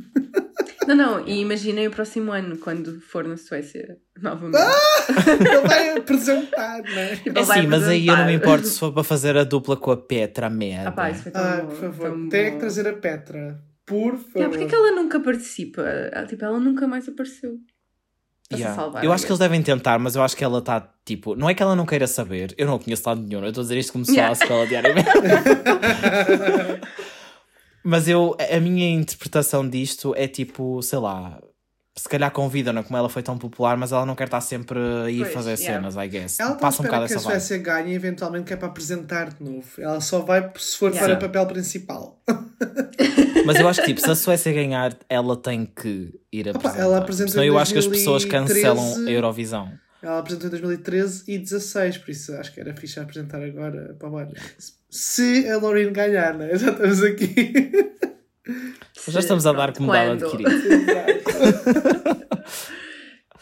[0.86, 4.56] Não, não, e imaginem o próximo ano, quando for na Suécia, novamente.
[5.40, 7.12] ele vai apresentar, não é?
[7.12, 9.90] É sim, mas aí eu não me importo se for para fazer a dupla com
[9.90, 10.88] a Petra merda.
[10.88, 12.50] Ah, pá, isso foi tão Ah, bom, por favor, tão tem bom.
[12.52, 13.58] que trazer a Petra.
[13.84, 14.30] Por favor.
[14.36, 15.82] Yeah, porque é que ela nunca participa?
[16.12, 17.56] Ah, Tipo, ela nunca mais apareceu.
[18.48, 18.80] Para se Yeah.
[18.80, 21.34] salvar, eu acho que eles devem tentar, mas eu acho que ela está tipo.
[21.34, 23.64] Não é que ela não queira saber, eu não conheço lado nenhum, eu estou a
[23.64, 24.34] dizer isto como se Yeah.
[24.36, 25.08] falasse com ela diariamente.
[27.86, 31.40] mas eu, a minha interpretação disto é tipo, sei lá,
[31.96, 35.10] se calhar convidam-na como ela foi tão popular, mas ela não quer estar sempre a
[35.10, 35.74] ir Pois, fazer yeah.
[35.90, 36.38] cenas, I guess.
[36.40, 37.40] Ela Passa um bocado que a essa vibe.
[37.40, 39.66] Suécia ganhe eventualmente que é para apresentar de novo.
[39.78, 41.16] Ela só vai se for Yeah.
[41.16, 42.20] para papel principal.
[43.46, 46.82] Mas eu acho que tipo, se a Suécia ganhar, ela tem que ir Opa, apresentar.
[46.82, 48.62] ela apresentou Senão eu acho que as pessoas 2013.
[48.62, 49.72] cancelam a Eurovisão.
[50.02, 54.08] Ela apresentou em 2013 e 2016, por isso acho que era fixe apresentar agora para
[54.08, 54.26] o.
[54.96, 56.48] Se a Lorraine ganhar, né?
[56.56, 57.52] Já estamos aqui.
[59.08, 60.24] Já estamos a dar Pronto, como dado quando?
[60.24, 60.50] adquirido.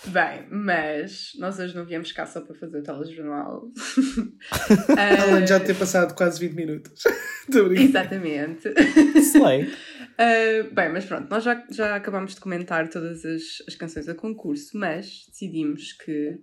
[0.07, 3.71] Bem, mas nós hoje não viemos cá só para fazer o telejornal.
[5.23, 7.05] Além de já ter passado quase 20 minutos.
[7.79, 8.75] Exatamente.
[9.17, 9.63] Slay.
[9.65, 14.15] Uh, bem, mas pronto, nós já, já acabámos de comentar todas as, as canções a
[14.15, 16.39] concurso, mas decidimos que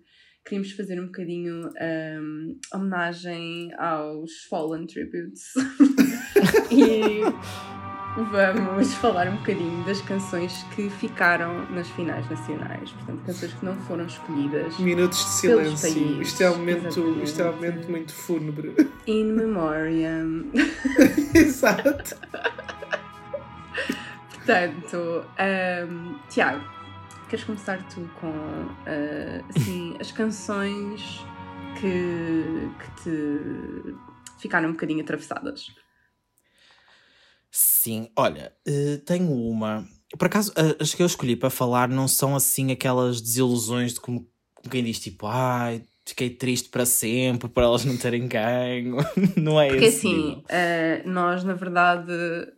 [0.46, 1.70] queríamos fazer um bocadinho
[2.20, 5.54] um, homenagem aos Fallen Tributes
[6.72, 7.22] e
[8.32, 13.76] vamos falar um bocadinho das canções que ficaram nas finais nacionais, portanto, canções que não
[13.84, 15.94] foram escolhidas Minutos de silêncio.
[15.94, 18.76] países, Isto é um momento, isto é um momento muito fúnebre.
[19.08, 20.46] in memoriam.
[21.36, 22.16] Exato.
[24.34, 25.24] Portanto,
[25.88, 26.64] um, Tiago,
[27.32, 31.02] queres começar tu com uh, assim, as canções
[31.80, 33.96] que, que te
[34.38, 35.68] ficaram um bocadinho atravessadas?
[37.50, 39.88] Sim, olha, eh, tenho uma.
[40.18, 44.02] Por acaso, a- as que eu escolhi para falar não são assim aquelas desilusões de
[44.02, 48.98] como, como quem diz tipo, ai, fiquei triste para sempre por elas não terem ganho.
[49.38, 52.12] não é Porque assim, uh, nós na verdade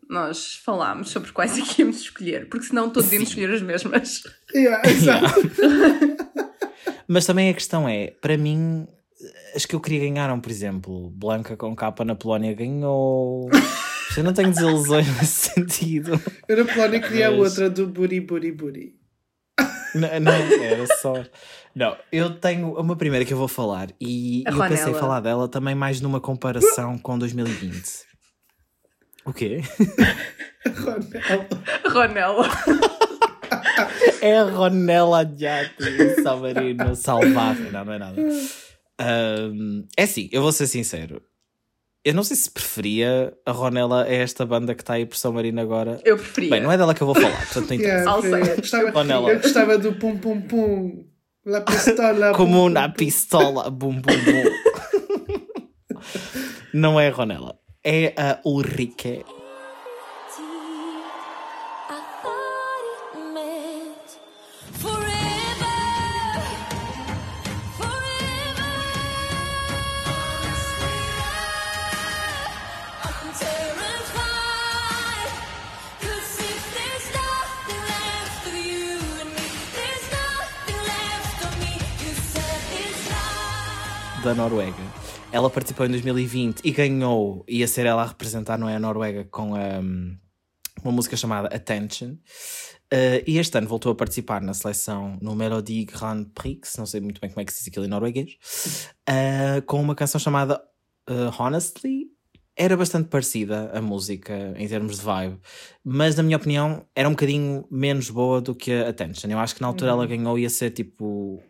[0.09, 3.35] nós falámos sobre quais é que íamos escolher, porque senão todos íamos Sim.
[3.41, 4.23] escolher as mesmas.
[4.55, 5.41] Yeah, exato.
[7.07, 8.87] Mas também a questão é, para mim,
[9.55, 13.49] as que eu queria ganharam, por exemplo, Blanca com capa na Polónia ganhou.
[14.15, 16.21] Eu não tenho desilusões nesse sentido.
[16.47, 18.95] Eu na Polónia queria a Mas- outra do Buri Buri Buri.
[19.95, 21.13] Não, não, era só.
[21.75, 25.47] Não, eu tenho uma primeira que eu vou falar e A eu pensei falar dela
[25.47, 27.83] também mais numa comparação com 2020.
[29.25, 29.61] O quê?
[30.75, 31.47] Ronel.
[31.89, 32.49] Ronella.
[34.21, 37.59] É a Ronella Giatti, Salvarino Salvado.
[37.71, 38.21] Não, não é nada.
[38.99, 41.21] Ahm, é assim, eu vou ser sincero.
[42.05, 45.31] Eu não sei se preferia a Ronella a esta banda que está aí por São
[45.31, 45.99] Marino agora.
[46.03, 46.49] Eu preferia.
[46.51, 48.11] Bem, não é dela que eu vou falar, portanto não interessa.
[48.23, 49.29] Yeah, eu, gostava, Ronella.
[49.29, 51.05] eu gostava do pum pum pum.
[51.45, 52.33] La pistola.
[52.35, 52.91] Como pum, pum.
[52.91, 53.69] pistola.
[53.69, 54.43] Bum, bum, bum.
[56.73, 57.57] não é a Ronella.
[57.83, 59.23] É a Ulrike.
[84.23, 84.81] Da Noruega.
[85.33, 89.25] Ela participou em 2020 e ganhou, ia ser ela a representar, não é a Noruega,
[89.25, 90.17] com um,
[90.81, 92.11] uma música chamada Attention.
[92.93, 97.01] Uh, e este ano voltou a participar na seleção no Melody Grand Prix, não sei
[97.01, 98.37] muito bem como é que se diz aquilo em norueguês,
[99.09, 100.63] uh, com uma canção chamada
[101.09, 102.07] uh, Honestly.
[102.55, 105.37] Era bastante parecida a música em termos de vibe,
[105.83, 109.29] mas na minha opinião era um bocadinho menos boa do que a Attention.
[109.29, 111.43] Eu acho que na altura ela ganhou ia ser tipo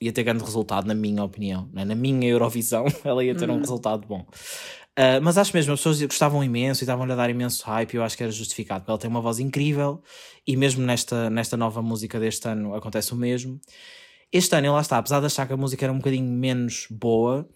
[0.00, 1.68] ia ter grande resultado, na minha opinião.
[1.72, 1.84] né?
[1.84, 4.26] Na minha Eurovisão, ela ia ter um resultado bom.
[4.98, 7.96] Uh, mas acho mesmo, as pessoas gostavam imenso e estavam-lhe a dar imenso hype e
[7.96, 10.02] eu acho que era justificado, porque ela tem uma voz incrível
[10.46, 13.60] e mesmo nesta, nesta nova música deste ano acontece o mesmo.
[14.32, 17.48] Este ano, lá está, apesar de achar que a música era um bocadinho menos boa,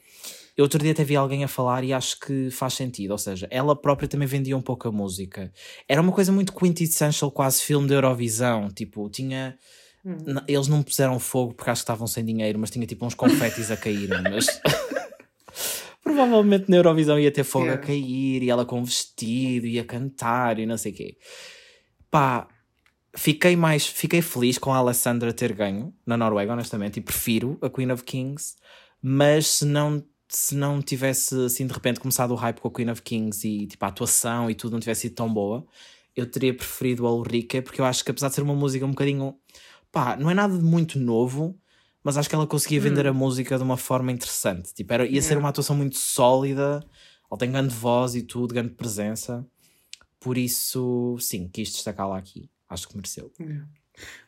[0.56, 3.48] eu outro dia até vi alguém a falar e acho que faz sentido, ou seja,
[3.50, 5.52] ela própria também vendia um pouco a música.
[5.88, 9.58] Era uma coisa muito quintessential, quase filme da Eurovisão, tipo, tinha...
[10.04, 13.14] N- Eles não puseram fogo porque acho que estavam sem dinheiro, mas tinha tipo uns
[13.14, 14.08] confetis a cair.
[14.30, 14.46] Mas
[16.02, 20.66] provavelmente na Eurovisão ia ter fogo a cair e ela com vestido ia cantar e
[20.66, 21.16] não sei o quê.
[22.10, 22.46] Pá,
[23.16, 27.70] fiquei mais fiquei feliz com a Alessandra ter ganho na Noruega, honestamente, e prefiro a
[27.70, 28.54] Queen of Kings,
[29.00, 32.90] mas se não se não tivesse assim de repente começado o hype com a Queen
[32.90, 35.64] of Kings e tipo a atuação e tudo não tivesse sido tão boa,
[36.16, 38.90] eu teria preferido a Ulrike, porque eu acho que apesar de ser uma música um
[38.90, 39.34] bocadinho
[39.94, 41.58] pá, não é nada de muito novo,
[42.02, 44.74] mas acho que ela conseguia vender a música de uma forma interessante.
[44.74, 45.40] Tipo, era, ia ser Yeah.
[45.40, 46.84] uma atuação muito sólida,
[47.30, 49.46] ela tem grande voz e tudo, grande presença.
[50.20, 52.50] Por isso, sim, quis destacá-la aqui.
[52.68, 53.30] Acho que mereceu.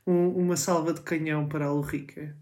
[0.06, 2.36] Um- uma salva de canhão para a Ulrica.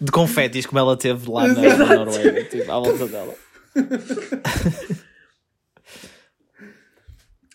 [0.00, 3.34] De confetis, como ela teve lá na, na Noruega, tipo, à volta dela.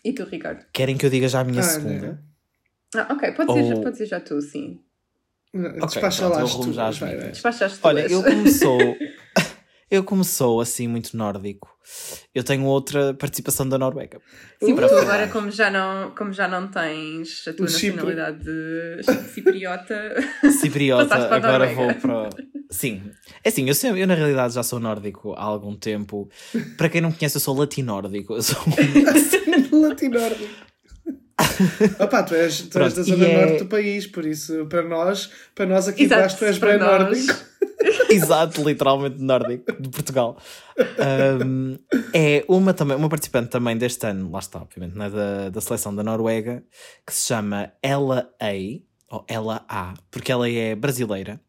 [0.04, 0.66] E tu, Ricardo?
[0.72, 2.24] Querem que eu diga já a minha Ah, segunda?
[2.96, 4.82] Ah, ok, pode ser, Ou- pode ser já tu, sim.
[5.54, 7.32] Despacha pronto, lá já as vai.
[7.32, 8.96] Despachaste Olha, eu começou.
[9.90, 11.70] eu começou assim muito nórdico.
[12.36, 14.20] Eu tenho outra participação da Noruega.
[14.64, 15.16] Sim, para porque tu falar.
[15.16, 19.02] agora, como já, não, como já não tens a tua O nacionalidade de
[19.34, 20.16] cipriota,
[20.62, 22.30] Cipriota, agora vou para.
[22.70, 23.02] Sim.
[23.44, 26.30] É assim, eu, sempre, eu na realidade já sou nórdico há algum tempo.
[26.78, 28.36] Para quem não me conhece, eu sou latinórdico.
[28.36, 28.58] Eu sou
[29.74, 30.70] um Latinórdico.
[32.00, 35.32] Opa, tu és, tu és da zona é- norte do país, por isso, para nós,
[35.56, 37.02] para nós aqui Exato, embaixo, tu és bem nós.
[37.02, 37.49] nórdico.
[38.10, 40.38] Exato, literalmente nórdico de Portugal.
[41.48, 41.78] Um,
[42.14, 45.62] é uma, também, uma participante também deste ano, lá está, obviamente, não é da, da
[45.62, 46.64] seleção da Noruega,
[47.06, 51.40] que se chama Ella A, ou Ella A, porque ela é brasileira,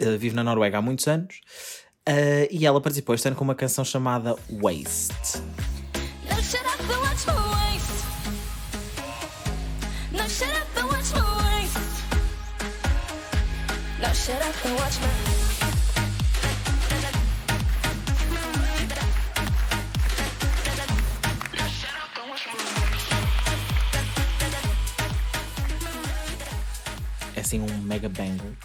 [0.00, 1.40] uh, vive na Noruega há muitos anos,
[2.08, 5.42] uh, e ela participou este ano com uma canção chamada Waste.
[6.28, 8.04] No, shut up and watch waist.
[10.12, 11.35] No, shut up and watch waist.
[27.34, 28.56] É assim um mega banger.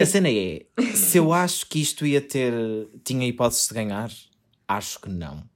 [0.00, 2.52] A cena é, se eu acho que isto ia ter,
[3.04, 4.10] tinha hipóteses de ganhar,
[4.66, 5.49] acho que não.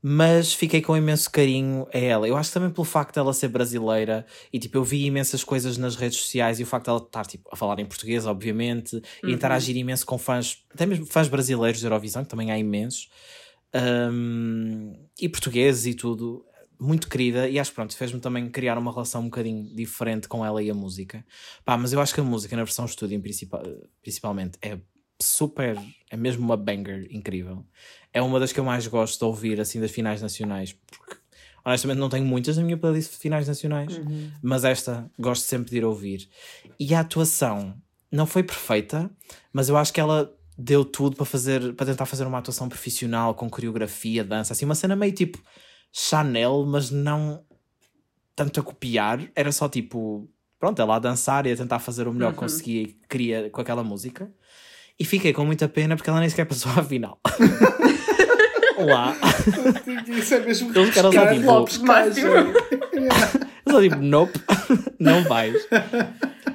[0.00, 2.28] Mas fiquei com imenso carinho a ela.
[2.28, 5.96] Eu acho também pelo facto dela ser brasileira e tipo, eu vi imensas coisas nas
[5.96, 9.76] redes sociais e o facto dela estar tipo, a falar em português, obviamente, e interagir
[9.76, 13.08] imenso com fãs, até mesmo fãs brasileiros de Eurovisão, que também há imensos,
[14.12, 16.44] um, e portugueses e tudo,
[16.78, 17.48] muito querida.
[17.48, 20.70] E acho que pronto, fez-me também criar uma relação um bocadinho diferente com ela e
[20.70, 21.24] a música.
[21.64, 23.20] Pá, mas eu acho que a música na versão estúdio,
[24.00, 24.78] principalmente, é
[25.20, 25.78] super,
[26.10, 27.64] é mesmo uma banger incrível.
[28.12, 31.16] É uma das que eu mais gosto de ouvir, assim, das finais nacionais, porque
[31.64, 34.00] honestamente não tenho muitas na minha playlist de finais nacionais,
[34.42, 36.28] mas esta gosto sempre de ir ouvir.
[36.78, 37.74] E a atuação
[38.10, 39.10] não foi perfeita,
[39.52, 43.34] mas eu acho que ela deu tudo para fazer, para tentar fazer uma atuação profissional
[43.34, 45.38] com coreografia, dança, assim, uma cena meio tipo
[45.92, 47.44] Chanel, mas não
[48.34, 50.28] tanto a copiar, era só tipo,
[50.58, 52.44] pronto, ela a dançar e a tentar fazer o melhor que Uhum.
[52.46, 54.32] conseguia e queria com aquela música.
[55.00, 57.20] E fiquei com muita pena porque ela nem sequer passou à final.
[58.78, 59.16] Lá.
[60.06, 61.44] Isso é mesmo Eles ficaram só tipo-.
[63.66, 64.40] Eu só tipo, nope,
[65.00, 65.56] não vais.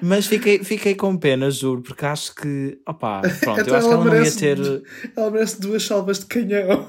[0.01, 3.93] Mas fiquei, fiquei com pena, juro, porque acho que, opá, pronto, Então eu acho que
[3.93, 4.83] ela ela não ia merece- ter.
[5.15, 6.87] Ela merece duas salvas de canhão.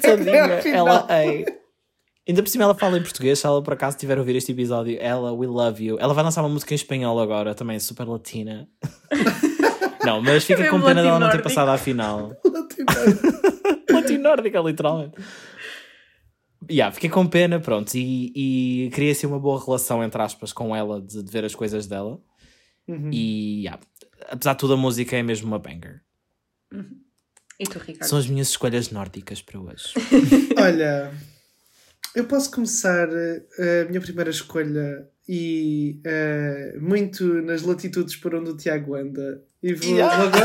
[0.00, 0.86] Tadinha, Afinal.
[0.88, 1.44] ela, ei.
[2.26, 4.52] Ainda por cima ela fala em português, se ela por acaso tiver a ouvir este
[4.52, 5.98] episódio, ela, we love you.
[6.00, 8.66] Ela vai lançar uma música em espanhol agora, também super latina.
[10.04, 12.36] Não, mas fica É com pena dela não ter passado à final.
[13.90, 15.14] Latinórdica, literalmente.
[16.70, 18.32] Yeah, fiquei com pena, pronto, e,
[18.86, 21.86] e queria assim uma boa relação, entre aspas, com ela, de, de ver as coisas
[21.86, 22.18] dela.
[22.88, 23.10] Uhum.
[23.12, 23.80] E, yeah,
[24.30, 26.02] apesar de tudo, a música é mesmo uma banger.
[27.60, 28.08] E tu, Ricardo?
[28.08, 29.92] São as minhas escolhas nórdicas para hoje.
[30.58, 31.12] Olha,
[32.14, 33.08] eu posso começar
[33.58, 39.42] eh, a minha primeira escolha e eh, muito nas latitudes por onde o Tiago anda.
[39.62, 40.22] E vou, Yeah.
[40.24, 40.36] logo,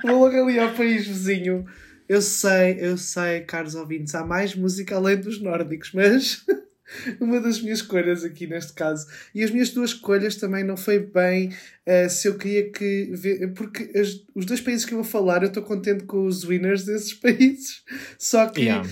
[0.06, 1.66] vou logo ali ao país vizinho.
[2.08, 6.44] Eu sei, eu sei, caros ouvintes, há mais música além dos nórdicos, mas
[7.20, 9.08] uma das minhas escolhas aqui neste caso.
[9.34, 11.52] E as minhas duas escolhas também não foi bem
[11.84, 13.10] eh, se eu queria que.
[13.12, 16.44] ve- Porque as- os dois países que eu vou falar, eu estou contente com os
[16.44, 17.82] winners desses países.
[18.16, 18.88] Só que Yeah.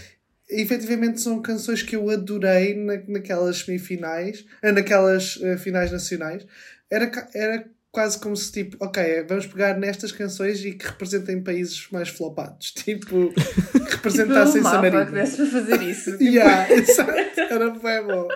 [0.49, 6.47] Efetivamente são canções que eu adorei na, naquelas semifinais, ah, naquelas ah, finais nacionais.
[6.91, 11.87] Era, era quase como se tipo, ok, vamos pegar nestas canções e que representem países
[11.93, 16.11] mais flopados, tipo, que representassem um San mapa que para fazer isso.
[16.19, 18.29] Tipo, Yeah, exato, era bem bom.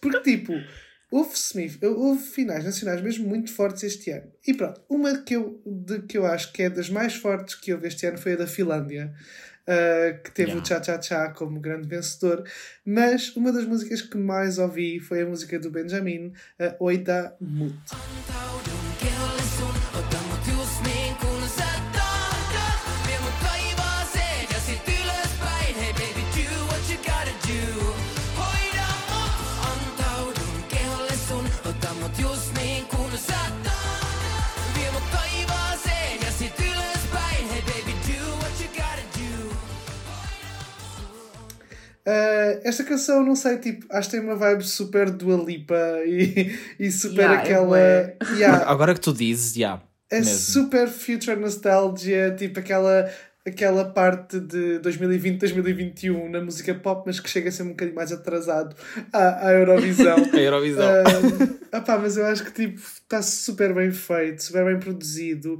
[0.00, 0.54] Porque, tipo,
[1.10, 4.32] houve, semi, houve finais nacionais mesmo muito fortes este ano.
[4.46, 7.72] E pronto, uma que eu, de, que eu acho que é das mais fortes que
[7.72, 9.12] houve este ano foi a da Finlândia.
[9.66, 10.62] Ah, que teve Yeah.
[10.62, 12.44] o Cha Cha Cha como grande vencedor,
[12.84, 17.74] mas uma das músicas que mais ouvi foi a música do Benjamin, a Oida Mut.
[42.64, 46.90] Esta canção, não sei, tipo, acho que tem uma vibe super Dua Lipa e, e
[46.90, 47.66] super Yeah, é aquela.
[47.66, 48.16] bué.
[48.36, 49.80] Yeah, Agora que tu dizes, já.
[50.10, 50.32] É mesmo.
[50.32, 53.10] super future nostalgia, tipo aquela,
[53.46, 57.96] aquela parte de 2020, 2021 na música pop, mas que chega a ser um bocadinho
[57.96, 58.76] mais atrasado
[59.12, 60.16] à, à Eurovisão.
[60.32, 60.84] A Eurovisão.
[61.72, 65.58] Ah, opá, mas eu acho que tipo está super bem feito, super bem produzido.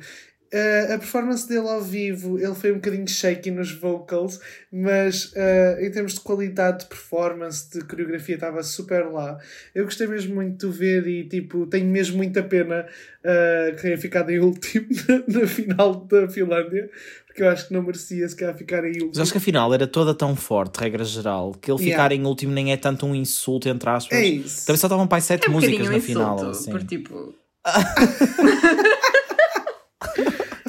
[0.55, 4.39] Ah, a performance dele ao vivo, ele foi um bocadinho shaky nos vocals,
[4.71, 9.37] mas ah, em termos de qualidade de performance, de coreografia, estava super lá.
[9.75, 12.87] Eu gostei mesmo muito de ver e tipo, tenho mesmo muita pena
[13.25, 14.87] ah, que tenha ficado em último
[15.29, 16.89] na, na final da Finlândia,
[17.27, 19.09] porque eu acho que não merecia se calhar ficar em último.
[19.09, 22.05] Mas acho que a final era toda tão forte, regra geral, que ele Yeah.
[22.05, 24.17] ficar em último nem é tanto um insulto, entre aspas.
[24.17, 24.67] É isso.
[24.67, 26.35] Também só estavam para sete É um músicas um na final.
[26.37, 26.71] insulto, assim.
[26.71, 27.35] por tipo...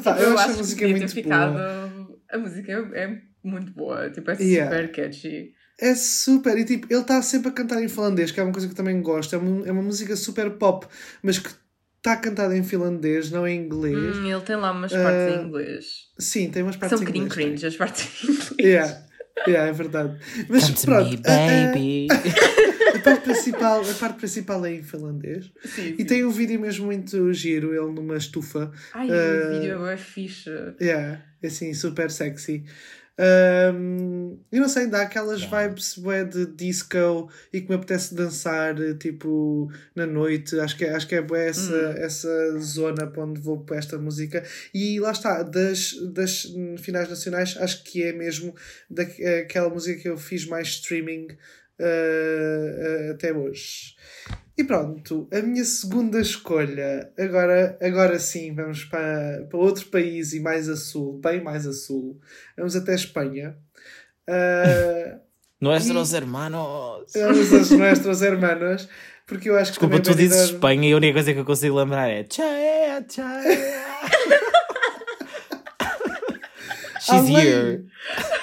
[0.06, 1.54] Pá, eu, eu acho a acho que música podia ter muito ficado...
[1.54, 2.20] boa.
[2.32, 4.72] A música é, é muito boa, tipo, é Yeah.
[4.76, 5.54] super catchy.
[5.80, 8.65] É super, e tipo, ele está sempre a cantar em finlandês, que é uma coisa
[8.68, 9.36] que eu também gosto.
[9.36, 10.88] É uma, é uma música super pop,
[11.22, 11.50] mas que
[11.98, 14.18] está cantada em finlandês, não em inglês.
[14.18, 15.86] Hum, ele tem lá umas partes Ah, em inglês.
[16.18, 17.48] Sim, tem umas Que partes são um em bocadinho inglês.
[17.50, 18.52] cringe, as partes em inglês.
[18.60, 19.05] Yeah.
[19.48, 20.17] Yeah, é verdade.
[20.50, 22.08] Mas Come to pronto, me, a- a- baby.
[22.95, 25.52] A, parte principal, a parte principal é em finlandês.
[25.65, 26.06] Sim, E sim.
[26.06, 28.71] tem um vídeo mesmo muito giro, ele numa estufa.
[28.93, 30.50] Ai, Ah, o vídeo é fixe.
[30.82, 32.63] Yeah, assim, super sexy.
[33.17, 38.75] Um, eu não sei, dá aquelas vibes bué de disco e que me apetece dançar,
[38.99, 40.60] tipo, na noite.
[40.60, 43.97] Acho que, é- acho que é bué essa, essa zona para onde vou para esta
[43.97, 44.43] música.
[44.73, 48.54] E lá está, das, das hum, finais nacionais, acho que é mesmo
[48.89, 51.28] daquela música que eu fiz mais streaming
[51.80, 53.95] uh, uh, até hoje.
[54.58, 60.39] E pronto, a minha segunda escolha, agora, agora sim, vamos para, para outro país e
[60.39, 62.18] mais a sul, bem mais a sul.
[62.58, 63.58] Vamos até Espanha.
[64.30, 65.20] Uh,
[65.60, 67.12] Nuestros hermanos.
[67.13, 68.88] vamos aos nossos hermanos,
[69.28, 71.46] porque eu acho que Desculpa, tu dizes Benidorm- Espanha e a única coisa que eu
[71.46, 73.86] consigo lembrar é Chaea, Chaea.
[77.00, 77.86] She's Além- here.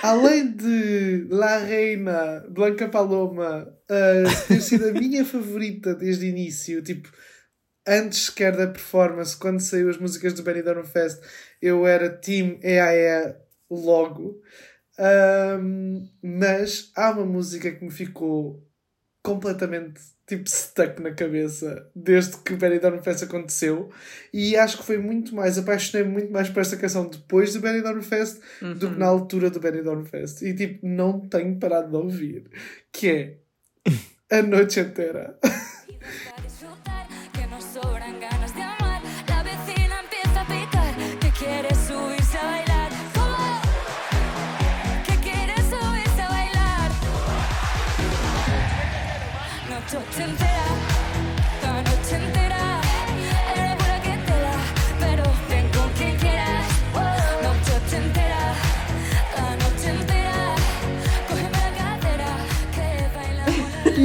[0.02, 6.82] Além de La Reina, Blanca Paloma, uh, ter sido a minha favorita desde o início,
[6.82, 7.10] tipo,
[7.86, 11.22] antes sequer da performance, quando saiu as músicas do Benidorm Fest,
[11.60, 13.34] eu era Team EAE
[13.70, 14.40] logo.
[14.98, 18.62] Um, mas há uma música que me ficou
[19.22, 23.90] completamente tipo stuck na cabeça desde que o Benidorm Fest aconteceu
[24.32, 28.00] e acho que foi muito mais, apaixonei-me muito mais por esta canção depois do Benidorm
[28.00, 28.40] Fest
[28.78, 32.50] do que na altura do Benidorm Fest e tipo, não tenho parado de ouvir
[32.92, 33.38] que é
[34.30, 37.46] a noite inteira a disfrutar, que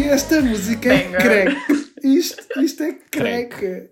[0.10, 1.58] esta música é crack
[2.04, 3.90] isto, isto é crack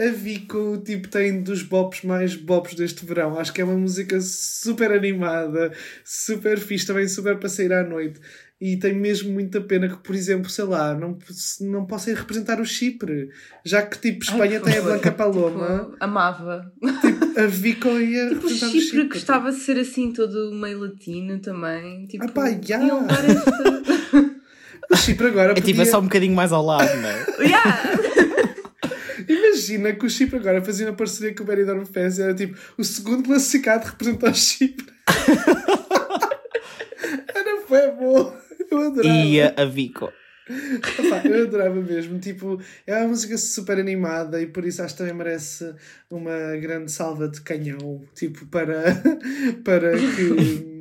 [0.00, 3.38] a Vico tipo, tem dos bops mais bops deste verão.
[3.38, 5.72] Acho que é uma música super animada,
[6.04, 8.18] super fixe, também super para sair à noite.
[8.60, 11.18] E tem mesmo muita pena que, por exemplo, sei lá, não,
[11.60, 13.28] não possa ir representar o Chipre.
[13.64, 16.72] Já que, tipo, Espanha Ai, tem a Blanca Paloma, Tipo, amava.
[17.36, 19.08] a Vico ia Tipo, o representar o Chipre Chipre.
[19.08, 22.06] gostava de ser assim todo meio latino também.
[22.06, 22.78] Tipo, Ah pá, já.
[24.92, 27.26] O Chipre agora É tipo, é só um bocadinho mais ao lado, não é?
[27.46, 27.82] yeah!
[29.28, 32.84] Imagina que o Chipre agora fazia uma parceria com o Benidorm Fest era tipo o
[32.84, 34.86] segundo classificado representar o Chipre.
[37.34, 38.36] era foi bom.
[38.70, 39.14] Eu adorava.
[39.14, 40.12] Ia a Vico.
[40.48, 42.18] Epá, eu adorava mesmo.
[42.18, 45.74] Tipo, é uma música super animada e por isso acho que também merece
[46.10, 48.02] uma grande salva de canhão.
[48.14, 48.82] Tipo, para,
[49.64, 50.71] para que.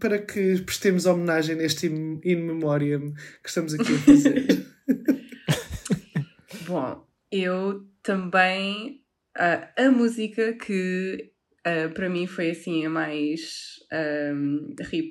[0.00, 4.66] Para que prestemos homenagem neste in, in memoriam que estamos aqui a fazer.
[6.66, 9.02] Bom, eu também.
[9.36, 11.32] ah, a música que
[11.64, 15.10] ah, para mim foi assim a mais ahm, hip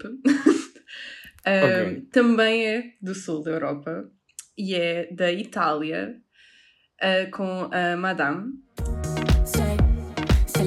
[1.46, 2.08] ah, Ok.
[2.12, 4.10] também é do sul da Europa
[4.58, 6.16] e é da Itália
[7.02, 8.54] ah, com a Madame.
[9.46, 9.78] Sei,
[10.48, 10.64] se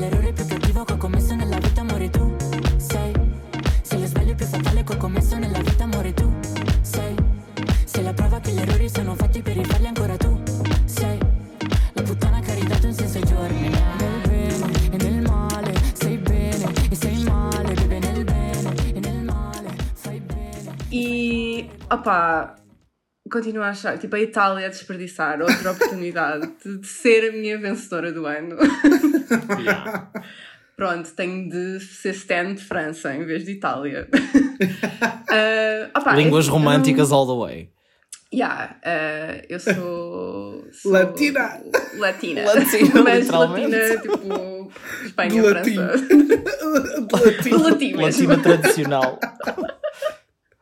[21.90, 22.56] opá,
[23.30, 27.58] continuo a achar, tipo, a Itália a desperdiçar outra oportunidade de, de ser a minha
[27.58, 28.56] vencedora do ano.
[29.58, 30.08] Yeah.
[30.76, 34.08] Pronto, tenho de ser stand de França em vez de Itália.
[35.28, 37.70] Ah, opá, Línguas é românticas não- all the way.
[38.32, 41.60] Yeah, ah, eu sou, sou Latina.
[41.98, 42.42] Latina.
[42.44, 44.72] Latina, Mas latina, tipo,
[45.04, 45.74] Espanha, latim.
[45.74, 46.06] França.
[47.76, 48.02] Mesmo.
[48.02, 49.18] Latina tradicional.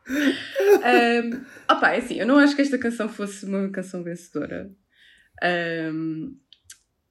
[0.07, 4.71] Um, opa, é assim, eu não acho que esta canção fosse uma canção vencedora.
[5.43, 6.37] Um,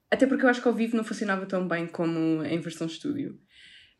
[0.09, 3.39] até porque eu acho que ao vivo não funcionava tão bem como em versão estúdio.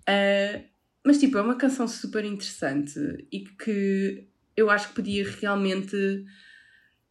[0.08, 0.63] Uh,
[1.03, 2.99] mas, tipo, é uma canção super interessante
[3.31, 6.25] e que eu acho que podia realmente.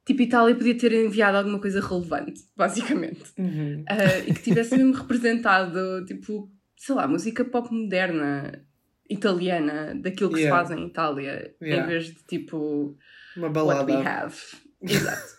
[0.05, 3.23] Tipo, Itália podia ter enviado alguma coisa relevante, basicamente.
[3.39, 3.83] Uhum.
[3.83, 8.67] Uh, e que tivesse mesmo representado, tipo, sei lá, música pop moderna
[9.09, 10.65] italiana, daquilo que Yeah.
[10.65, 11.85] se faz em Itália, Yeah.
[11.85, 12.97] em vez de tipo
[13.37, 13.59] Uma what
[13.91, 14.09] we balada.
[14.25, 14.35] have.
[14.83, 15.35] Exato.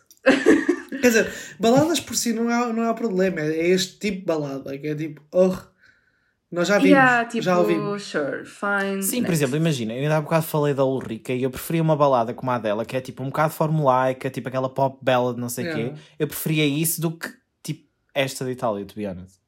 [1.02, 3.40] Quer dizer, baladas por si não há, não há problema.
[3.42, 4.78] É este tipo de balada.
[4.78, 5.56] Que é tipo, oh,
[6.52, 6.90] nós já vimos.
[6.92, 8.04] yeah, tipo, já ouvimos.
[8.04, 9.04] sure, fine.
[9.04, 9.34] Sim, por next.
[9.34, 12.50] exemplo, imagina, eu ainda há bocado falei da Ulrika e eu preferia uma balada como
[12.52, 15.68] a dela, que é tipo um bocado formulaica, tipo aquela pop ballad, não sei o
[15.68, 15.94] Yeah.
[15.96, 16.02] quê.
[16.18, 17.30] Eu preferia isso do que
[17.62, 19.40] tipo esta de Itália, to be honest.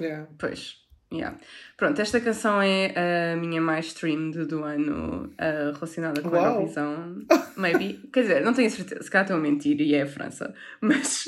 [0.00, 0.28] Yeah.
[0.38, 0.76] Pois.
[1.12, 1.36] Yeah.
[1.76, 6.44] Pronto, esta canção é a minha mais streamed do ano uh, relacionada com a Uau.
[6.54, 7.18] Eurovisão.
[7.56, 8.00] Maybe.
[8.12, 10.54] Quer dizer, não tenho certeza, se calhar estou a mentir e é a França.
[10.80, 11.24] Mas,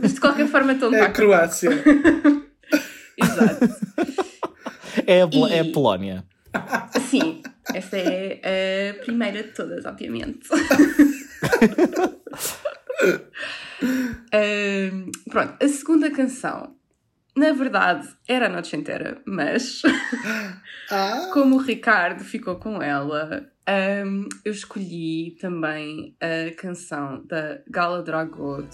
[0.00, 1.70] mas de qualquer forma estão É a Croácia.
[3.16, 3.68] Exato.
[5.06, 6.24] É a, Pol- E- é a Polónia.
[7.08, 7.40] Sim,
[7.74, 10.48] esta é a primeira de todas, obviamente.
[14.32, 16.74] Ahm, pronto, a segunda canção,
[17.36, 19.82] na verdade, era a noite inteira, mas
[20.90, 28.02] Ah, como o Ricardo ficou com ela, ahm, eu escolhi também a canção da Gala
[28.02, 28.68] away.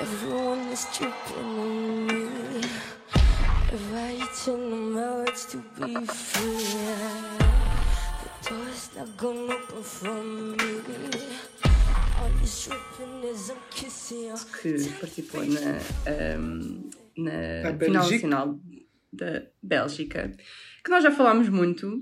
[0.00, 3.03] Everyone is tripping on me.
[3.74, 6.78] To be free.
[8.20, 10.54] The door's not gonna open for me.
[14.62, 18.60] que participou na, ahm, na, Na final nacional
[19.12, 20.30] da Bélgica,
[20.84, 22.00] que nós já falámos muito,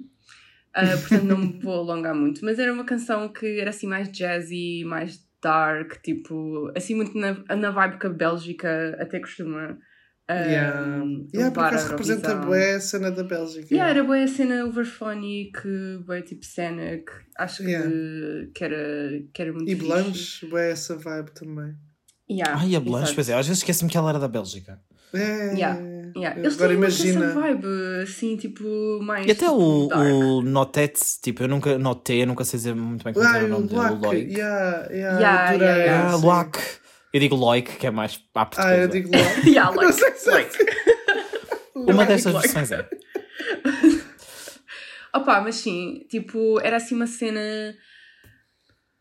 [0.74, 4.12] ah, portanto não me vou alongar muito, mas era uma canção que era assim mais
[4.12, 9.78] jazzy, mais dark, tipo, assim muito na, na vibe que a Bélgica até costuma.
[10.28, 11.04] Ah, Yeah.
[11.34, 13.74] Yeah, por acaso representa bué a cena da Bélgica.
[13.74, 15.58] Yeah, era boa a cena overphonic,
[16.06, 17.90] boa tipo cena que acho que, Yeah.
[18.54, 19.86] que, era, que era muito E fixe.
[19.86, 21.74] Blanche, bué essa vibe também.
[22.30, 23.14] Yeah, Ai, a Blanche, exato.
[23.16, 24.80] pois é, às vezes esqueço-me que ela era da Bélgica.
[25.12, 25.52] É.
[25.54, 25.78] Yeah,
[26.16, 26.38] Yeah.
[26.40, 27.32] Eles Agora muito essa imagina.
[27.34, 27.66] vibe,
[28.02, 28.64] assim, tipo,
[29.02, 29.26] mais.
[29.26, 30.02] E até tipo, o, dark.
[30.12, 33.44] o Notete, tipo, eu nunca notei, eu nunca sei dizer muito bem como Ah, era
[33.44, 34.04] o o nome dele, o Loic.
[34.04, 34.32] Loic.
[34.34, 36.12] Yeah, yeah, Yeah, adorei, yeah, yeah.
[36.12, 36.26] Ah, sim.
[36.26, 36.58] Loic.
[37.12, 39.40] Eu digo Loic, que é mais apto Ah, eu digo Loic.
[39.50, 40.56] Yeah, like, Não sei se like.
[41.74, 42.48] Uma destas like.
[42.48, 42.88] versões é.
[45.14, 47.40] Opa, mas sim, tipo, era assim uma cena.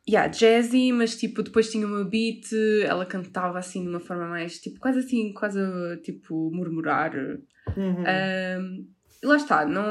[0.09, 2.51] Yeah, jazzy, mas tipo, depois tinha uma beat,
[2.83, 5.59] ela cantava assim de uma forma mais, tipo, quase assim, quase
[6.03, 7.13] tipo, murmurar.
[7.15, 8.03] Uhum.
[8.05, 8.87] Ahm,
[9.23, 9.85] e lá está, não,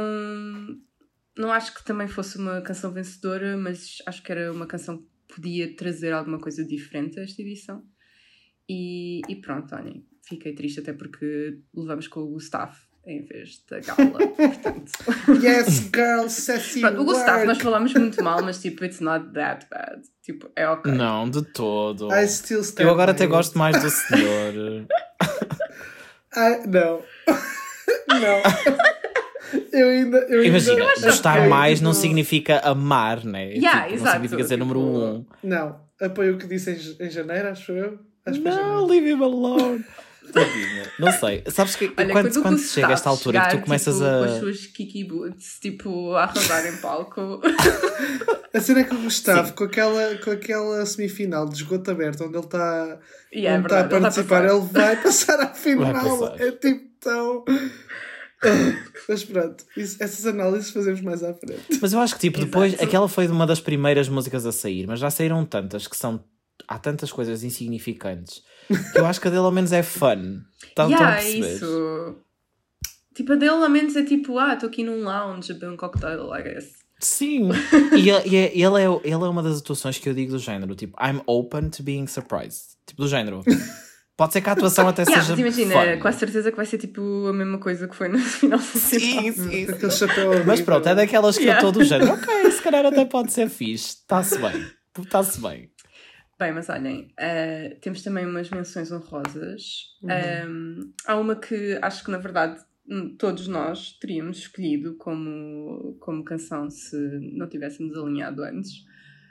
[1.39, 5.35] não acho que também fosse uma canção vencedora, mas acho que era uma canção que
[5.35, 7.83] podia trazer alguma coisa diferente a esta edição.
[8.73, 13.81] E, e pronto, olhem, fiquei triste até porque levamos com o Gustavo em vez da
[13.81, 14.18] Gala.
[14.37, 14.93] Portanto,
[15.43, 19.66] Yes, girl, sassy pronto, o Gustavo nós falamos muito mal, mas tipo, it's not that
[19.68, 20.03] bad.
[20.23, 20.93] Tipo, é ok.
[20.93, 22.14] Não, de todo.
[22.14, 23.33] I still stand Eu agora by até it.
[23.33, 24.87] gosto mais do senhor.
[26.37, 27.03] I, não.
[28.21, 29.61] não.
[29.73, 30.18] Eu ainda.
[30.29, 33.53] Eu Imagina, ainda gostar mais não tipo, significa amar, né?
[33.55, 35.27] Yeah, tipo, exato, Não significa ser tipo- número um.
[35.43, 38.09] Não, apoio o que disse em, em janeiro, acho eu.
[38.27, 39.85] Não, leave him alone.
[40.33, 40.89] Tadinha.
[41.01, 41.43] Não sei.
[41.49, 43.95] Sabes que Olha, quando, quando Gustavo chega a esta altura e que tu chegar, começas
[43.97, 44.18] tipo, a.
[44.18, 47.41] com as suas kiki boots, tipo, a arrasar em palco.
[48.53, 52.37] A cena é que o Gustavo, com aquela, com aquela semifinal de esgoto aberto, onde
[52.37, 52.99] ele está
[53.33, 56.35] E é onde está a verdade, ele tá participar, ele vai passar à final.
[56.37, 57.45] É tipo tão.
[59.09, 61.79] Mas pronto, isso- essas análises fazemos mais à frente.
[61.81, 62.73] Mas eu acho que, tipo, depois.
[62.73, 62.85] Exato.
[62.89, 66.23] Aquela foi uma das primeiras músicas a sair, mas já saíram tantas que são.
[66.68, 68.42] Há tantas coisas insignificantes
[68.92, 70.40] que eu acho que a dele ao menos é fun.
[70.74, 71.54] Tá, estão a yeah, é perceber?
[71.54, 72.16] isso.
[73.14, 75.76] Tipo, a dele ao menos é tipo, ah, estou aqui num lounge a beber um
[75.76, 76.72] cocktail, I guess.
[77.00, 77.48] Sim.
[77.96, 80.38] e ele, e é- ele, é, ele é uma das atuações que eu digo do
[80.38, 82.76] género, tipo, I'm open to being surprised.
[82.86, 83.42] Tipo, do género.
[84.16, 85.32] Pode ser que a atuação até Yeah, seja.
[85.42, 86.00] mas imagina, fun.
[86.02, 88.64] com a certeza que vai ser tipo a mesma coisa que foi no final do
[88.64, 90.44] Sim, sim, aquele chapéu.
[90.44, 91.62] Mas pronto, é daquelas que Yeah.
[91.64, 92.12] eu estou do género.
[92.12, 93.96] Ok, se calhar até pode ser fixe.
[94.02, 94.66] Está-se bem.
[94.98, 95.70] Está-se bem.
[96.41, 99.95] Bem, mas olhem, eh, temos também umas menções honrosas.
[100.03, 100.49] Uhum.
[100.49, 106.24] Um, há uma que acho que na verdade hum, todos nós teríamos escolhido como, como
[106.24, 106.97] canção se
[107.34, 108.88] não tivéssemos alinhado antes.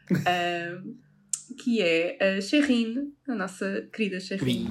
[0.11, 0.97] Um,
[1.63, 4.69] que é a Sherrine, a nossa querida Sherrine.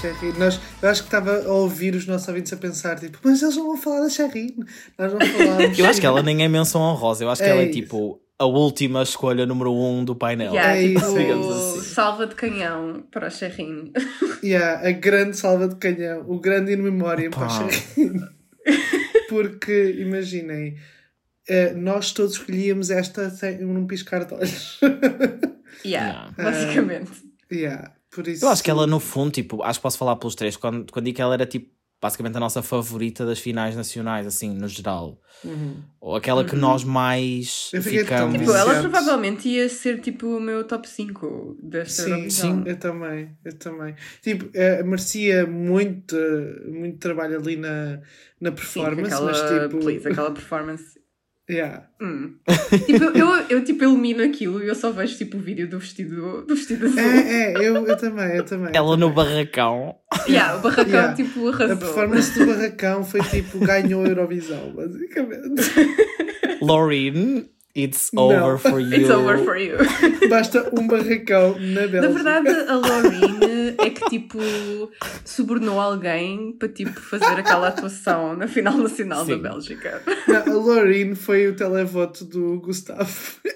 [0.00, 0.32] Sherry.
[0.38, 3.56] Nós, eu acho que estava a ouvir os nossos ouvintes a pensar, tipo, mas eles
[3.56, 4.54] não vão falar da Sherry.
[4.98, 5.78] Nós não falámos.
[5.78, 7.24] Eu acho que ela nem é menção honrosa.
[7.24, 7.72] Eu acho que É ela é isso.
[7.80, 10.52] tipo a última escolha número um do painel.
[10.54, 11.80] Yeah, É tipo, isso, assim.
[11.94, 13.92] salva de canhão para a Sherrine.
[14.44, 17.70] Yeah, a grande salva de canhão, o grande in memória para a Opa.
[17.72, 18.20] Sherry.
[19.28, 20.76] Porque, imaginem,
[21.48, 24.78] eh, nós todos escolhíamos esta sem num piscar de olhos.
[25.84, 26.32] Yeah, Yeah.
[26.36, 27.10] basicamente.
[27.52, 28.44] yeah, por isso.
[28.44, 31.04] Eu acho que ela, no fundo, tipo, acho que posso falar pelos três, quando, quando
[31.04, 31.76] digo que ela era tipo.
[32.00, 35.20] Basicamente a nossa favorita das finais nacionais, assim, no geral.
[35.44, 35.82] Uhum.
[36.00, 38.38] Ou aquela que nós mais Eu ficamos.
[38.38, 42.62] Tipo, ela provavelmente ia ser tipo o meu top 5 desta Sim, Eurovisão.
[42.66, 43.96] eu também, eu também.
[44.22, 46.14] Tipo, eh, merecia muito,
[46.68, 48.00] muito trabalho ali na,
[48.40, 49.78] na Sim, performance, aquela, mas tipo.
[49.80, 51.00] please, aquela performance.
[51.50, 51.84] Yeah.
[52.00, 52.34] Hum.
[52.86, 55.78] tipo, eu, eu, eu, tipo elimino aquilo e eu só vejo tipo o vídeo do
[55.78, 56.98] vestido, do vestido azul.
[57.00, 58.70] É, é, eu, eu também, eu também.
[58.74, 59.96] Ela no barracão.
[60.28, 61.14] Yeah, o barracão Yeah.
[61.14, 61.76] tipo A arrasou.
[61.78, 65.62] performance do Barracão foi tipo, ganhou a Eurovisão, basicamente.
[66.60, 67.48] Laureen,
[67.78, 68.24] it's Não.
[68.24, 68.92] over for you.
[68.98, 69.76] It's over for you.
[70.28, 72.00] Basta um barracão na Bélgica.
[72.00, 74.38] Na verdade, a Laureen é que tipo
[75.24, 79.40] subornou alguém para tipo fazer aquela atuação na final nacional Sim.
[79.40, 80.02] da Bélgica.
[80.26, 83.10] Não, a Lorraine foi o televoto do Gustavo.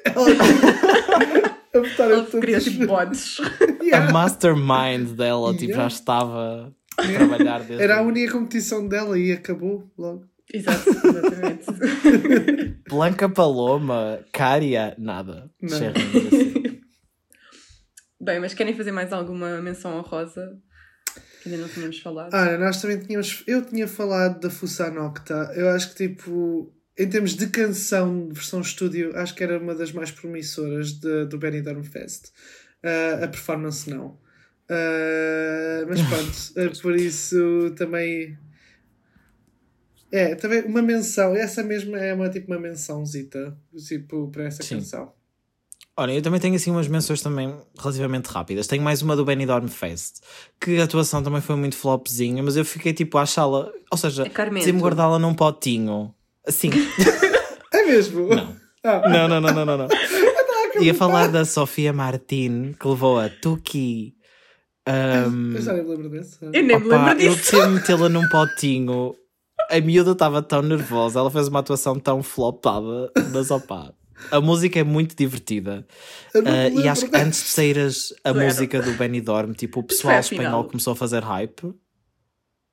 [0.04, 0.26] Ela
[1.74, 3.40] a votar Ela em todos queria tipo bots.
[3.40, 4.12] A Yeah.
[4.12, 5.82] mastermind dela, tipo, Yeah.
[5.82, 7.82] já estava a trabalhar desde.
[7.82, 10.24] Era a única competição dela e acabou logo.
[10.52, 11.66] Exato, exatamente.
[12.88, 15.50] Blanca Paloma, Cária, nada.
[15.60, 15.76] Não.
[15.76, 16.62] Assim.
[18.20, 20.56] Bem, mas querem fazer mais alguma menção honrosa?
[21.42, 22.32] Que ainda não tínhamos falado.
[22.34, 23.42] Ah, nós também tínhamos.
[23.48, 25.50] Eu tinha falado da Fusa Nocta.
[25.56, 29.74] Eu acho que, tipo, em termos de canção, de versão estúdio, acho que era uma
[29.74, 32.26] das mais promissoras de- do Benidorm Fest.
[32.84, 34.20] Ah, a performance, não.
[34.68, 36.32] Ah, mas pronto,
[36.78, 38.38] ah, por isso também.
[40.12, 41.34] É, também uma menção.
[41.34, 43.56] Essa mesma é uma, tipo, uma mençãozita
[43.88, 44.76] tipo, para essa Sim.
[44.76, 45.12] canção.
[45.96, 48.66] Olha, eu também tenho assim umas menções também relativamente rápidas.
[48.66, 50.20] Tenho mais uma do Benidorm Fest,
[50.60, 54.24] que a atuação também foi muito flopzinha, mas eu fiquei tipo a achá-la, ou seja,
[54.24, 56.14] É decidi-me guardá-la num potinho.
[56.46, 56.70] Assim,
[57.72, 58.28] É mesmo?
[58.28, 58.56] Não.
[58.84, 59.78] Ah, não, não, não, não, não.
[59.78, 59.88] não.
[60.82, 64.14] Ia falar da Sofia Martin, que levou a Tuki.
[64.88, 66.44] Um, eu já nem me lembro dessa.
[66.46, 67.52] Eu nem me lembro eu disso.
[67.52, 69.14] decidi metê-la num potinho.
[69.72, 73.92] A miúda estava tão nervosa, ela fez uma atuação tão flopada, mas opá.
[74.30, 75.86] A música é muito divertida.
[76.34, 80.12] Ah, e acho que antes de sair as- a música do Benidorm, tipo, o pessoal
[80.12, 80.64] foi a espanhol final.
[80.64, 81.74] começou a fazer hype.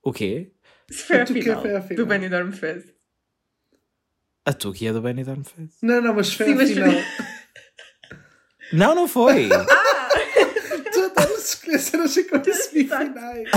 [0.04, 0.52] O quê?
[0.90, 1.98] Isso foi a que final, foi a final.
[1.98, 2.90] do Benidorm Fest.
[4.46, 5.78] A Tuki é do Benidorm Fest.
[5.82, 6.90] Não, não, mas foi Sim, a mas- final.
[8.72, 9.50] Não, não foi.
[9.50, 9.56] tu
[11.40, 13.50] a escolher cenas assim como semifinais.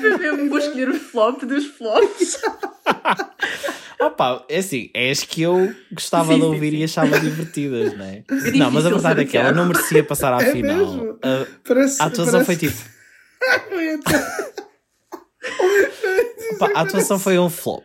[0.00, 2.40] Foi mesmo, vou escolher o flop dos flops.
[4.00, 6.76] Opa, é assim, é as que eu gostava Sim, de ouvir sim.
[6.78, 8.22] e achava divertidas, não é?
[8.30, 10.76] É não, mas a verdade é que ela não merecia passar à É final.
[10.76, 11.18] mesmo?
[11.22, 12.98] A, Parece, a atuação foi parece- tipo.
[13.74, 14.54] Ia dizer-
[16.54, 17.84] Opa, a atuação foi um flop.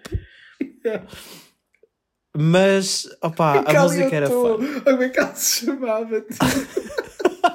[2.36, 4.58] Mas, opa, a Cali música era fã.
[4.84, 6.22] Como é que ela se chamava?
[6.22, 6.46] tipo,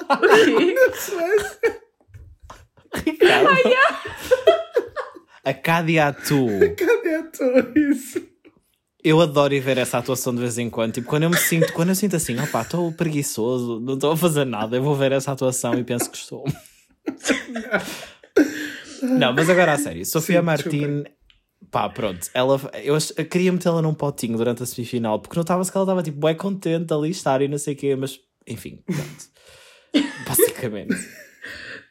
[0.08, 0.74] O quê?
[5.44, 6.46] A Cádia Atu.
[6.46, 8.22] A tua isso?
[9.02, 10.94] Eu adoro ir ver essa atuação de vez em quando.
[10.94, 14.16] Tipo, quando eu me sinto, quando eu sinto assim, opá, estou preguiçoso, não estou a
[14.16, 16.44] fazer nada, eu vou ver essa atuação e penso que estou.
[19.02, 21.04] não, mas agora a sério, Sofia Martin,
[21.70, 25.78] pá, pronto, ela, eu, eu queria metê-la num potinho durante a semifinal, porque notava-se que
[25.78, 29.28] ela estava tipo, bem contente ali estar e não sei o quê, mas enfim, pronto.
[30.26, 30.96] Basicamente.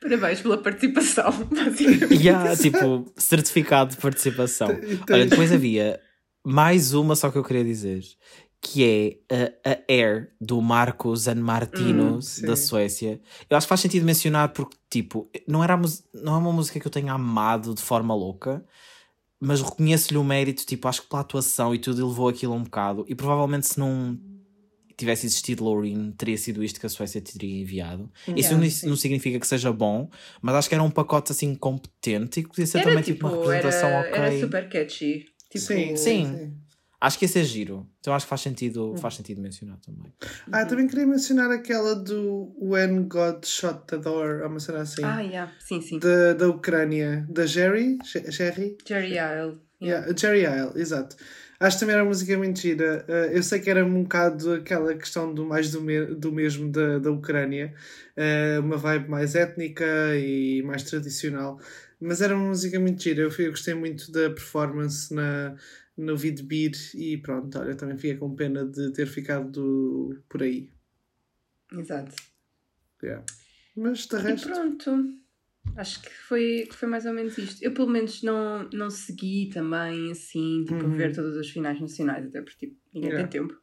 [0.01, 2.21] Parabéns pela participação, basicamente.
[2.21, 4.69] E há, tipo, certificado de participação.
[5.09, 5.99] Olha, depois havia
[6.45, 8.03] mais uma só que eu queria dizer,
[8.61, 9.35] que é
[9.65, 13.19] a, a Air, do Marco Zanmartino, Hum, da Suécia.
[13.49, 15.79] Eu acho que faz sentido mencionar porque, tipo, não, era
[16.13, 18.63] não é uma música que eu tenha amado de forma louca,
[19.39, 22.63] mas reconheço-lhe o mérito, tipo, acho que pela atuação e tudo, ele levou aquilo um
[22.63, 23.05] bocado.
[23.07, 24.17] E provavelmente se não
[24.97, 28.11] tivesse existido Loreen, teria sido isto que a Suécia teria enviado.
[28.27, 28.89] Isso Yeah, não, sim.
[28.89, 30.09] não significa que seja bom,
[30.41, 33.17] mas acho que era um pacote assim competente e que podia ser Era também tipo,
[33.17, 34.19] tipo uma representação era, ok.
[34.19, 35.25] era super catchy.
[35.49, 36.53] Tipo, Sim, Sim.
[36.99, 37.87] Acho que ia ser giro.
[37.99, 40.11] Então acho que faz sentido, faz sentido mencionar também.
[40.51, 45.03] Ah, também queria mencionar aquela do When God Shot the Door, ou uma cena assim.
[45.03, 45.53] Ah, yeah.
[45.59, 45.99] sim, sim.
[45.99, 48.77] da, da Ucrânia, da Jerry, Jerry?
[48.83, 49.59] Jerry Isle.
[49.79, 51.15] Yeah, Jerry Isle, exato.
[51.59, 53.03] Acho que também era uma música muito gira.
[53.09, 56.71] Uh, eu sei que era um bocado aquela questão do mais do, me- do mesmo
[56.71, 57.73] da, da Ucrânia,
[58.17, 59.85] Uh, uma vibe mais étnica
[60.17, 61.59] e mais tradicional,
[61.99, 63.21] mas era uma música muito gira.
[63.21, 65.55] Eu, fui- eu gostei muito da performance na,
[65.95, 70.71] no Vidbir e pronto, olha, também fiquei com pena de ter ficado por aí.
[71.71, 72.15] Exato.
[73.03, 73.23] Yeah.
[73.75, 74.49] Mas de E resto.
[74.49, 75.13] pronto.
[75.75, 77.61] Acho que foi, que foi mais ou menos isto.
[77.63, 80.97] Eu, pelo menos, não, não segui também, assim, tipo, Uhum.
[80.97, 83.27] ver todas as finais nacionais, até porque, tipo, ninguém Yeah.
[83.27, 83.53] tem tempo.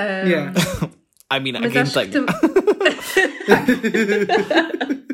[0.00, 0.52] Um, Yeah.
[1.32, 2.10] I mean, alguém tem.
[2.10, 2.26] tam-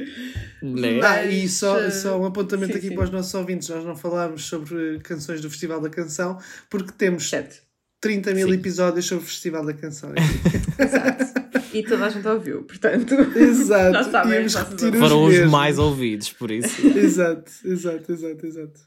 [0.62, 1.00] Né?
[1.02, 2.94] Ah, e só, Mas, só um apontamento sim, aqui sim.
[2.94, 6.38] para os nossos ouvintes: nós não falámos sobre canções do Festival da Canção
[6.70, 7.60] porque temos Certo.
[8.00, 8.54] 30 mil Sim.
[8.54, 10.12] episódios sobre o Festival da Canção.
[10.78, 11.41] Exato.
[11.72, 13.14] E toda a gente ouviu, portanto.
[13.36, 16.86] exato, Já sabem nossos repetir Foram os mais ouvidos, por isso.
[16.96, 18.80] exato, exato, exato, exato.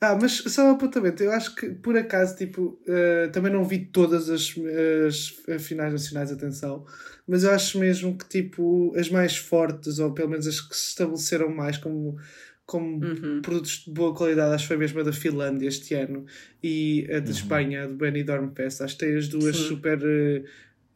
[0.00, 3.80] Ah, mas só um apontamento, eu acho que por acaso, tipo, eh, também não vi
[3.86, 4.54] todas as,
[5.04, 6.86] as finais nacionais, atenção,
[7.26, 10.90] mas eu acho mesmo que, tipo, as mais fortes, ou pelo menos as que se
[10.90, 12.16] estabeleceram mais como,
[12.64, 13.42] como Uhum.
[13.42, 16.26] produtos de boa qualidade, acho que foi mesmo a da Finlândia este ano
[16.62, 17.36] e a de Uhum.
[17.36, 18.80] Espanha, a do Benidorm Fest.
[18.80, 19.66] Acho que tem as duas Sim.
[19.66, 19.98] super.
[20.00, 20.44] eh,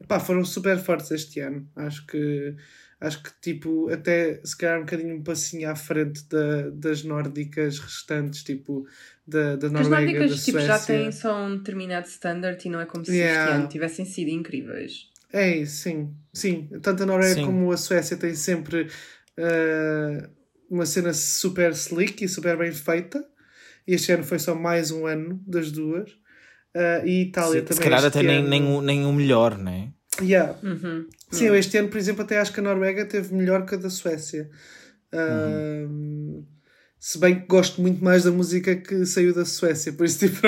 [0.07, 1.67] pá, foram super fortes este ano.
[1.75, 2.55] Acho que.
[3.01, 7.77] Acho que, tipo, até se calhar um bocadinho um passinho à frente da, das nórdicas
[7.77, 8.87] restantes, tipo,
[9.27, 10.95] da, da As Noruega, da nórdicas tipo, já Suécia.
[11.03, 13.43] têm só um determinado standard e não é como se Yeah.
[13.43, 15.11] este ano tivessem sido incríveis.
[15.33, 16.13] É sim.
[16.31, 17.45] Sim, tanto a Noruega Sim.
[17.45, 18.87] como a Suécia têm sempre
[19.35, 20.29] eh,
[20.69, 23.21] uma cena super slick e super bem feita.
[23.85, 26.09] E este ano foi só mais um ano das duas.
[26.75, 27.75] Uh, e Itália Se, também.
[27.77, 28.49] se calhar este até nem, ano.
[28.49, 29.91] nem, o- nem o melhor, né?
[30.21, 30.57] Yeah.
[30.63, 31.07] Uhum.
[31.31, 33.77] Sim, eu este ano, por exemplo, até acho que a Noruega teve melhor que a
[33.77, 34.49] da Suécia.
[35.13, 36.45] Um,
[36.99, 40.41] Se bem que gosto muito mais da música que saiu da Suécia, por isso tipo.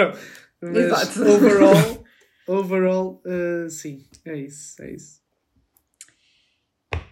[0.62, 1.22] Mas Exato.
[1.24, 2.06] overall,
[2.48, 5.20] overall uh, sim, é isso, é isso.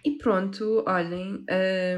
[0.04, 1.44] E pronto, olhem,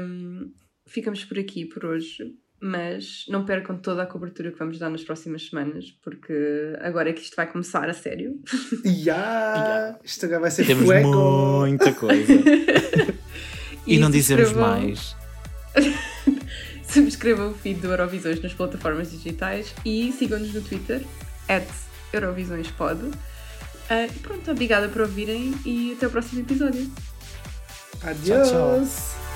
[0.01, 0.51] hum,
[0.87, 5.03] ficamos por aqui por hoje, mas não percam toda a cobertura que vamos dar nas
[5.03, 8.39] próximas semanas, porque agora é que isto vai começar a sério.
[8.85, 11.09] Yeah, Isto agora vai ser Temos fuego.
[11.09, 12.33] muita coisa.
[13.85, 15.15] e não dizemos mais.
[16.87, 21.03] Subscrevam o feed do Eurovisões nas plataformas digitais e sigam-nos no Twitter,
[21.47, 21.67] at
[22.13, 23.11] EurovisõesPod.
[23.89, 26.89] Ah, e pronto, obrigada por ouvirem e até o próximo episódio.
[28.03, 28.49] Adiós.
[28.49, 29.26] Tchau, tchau.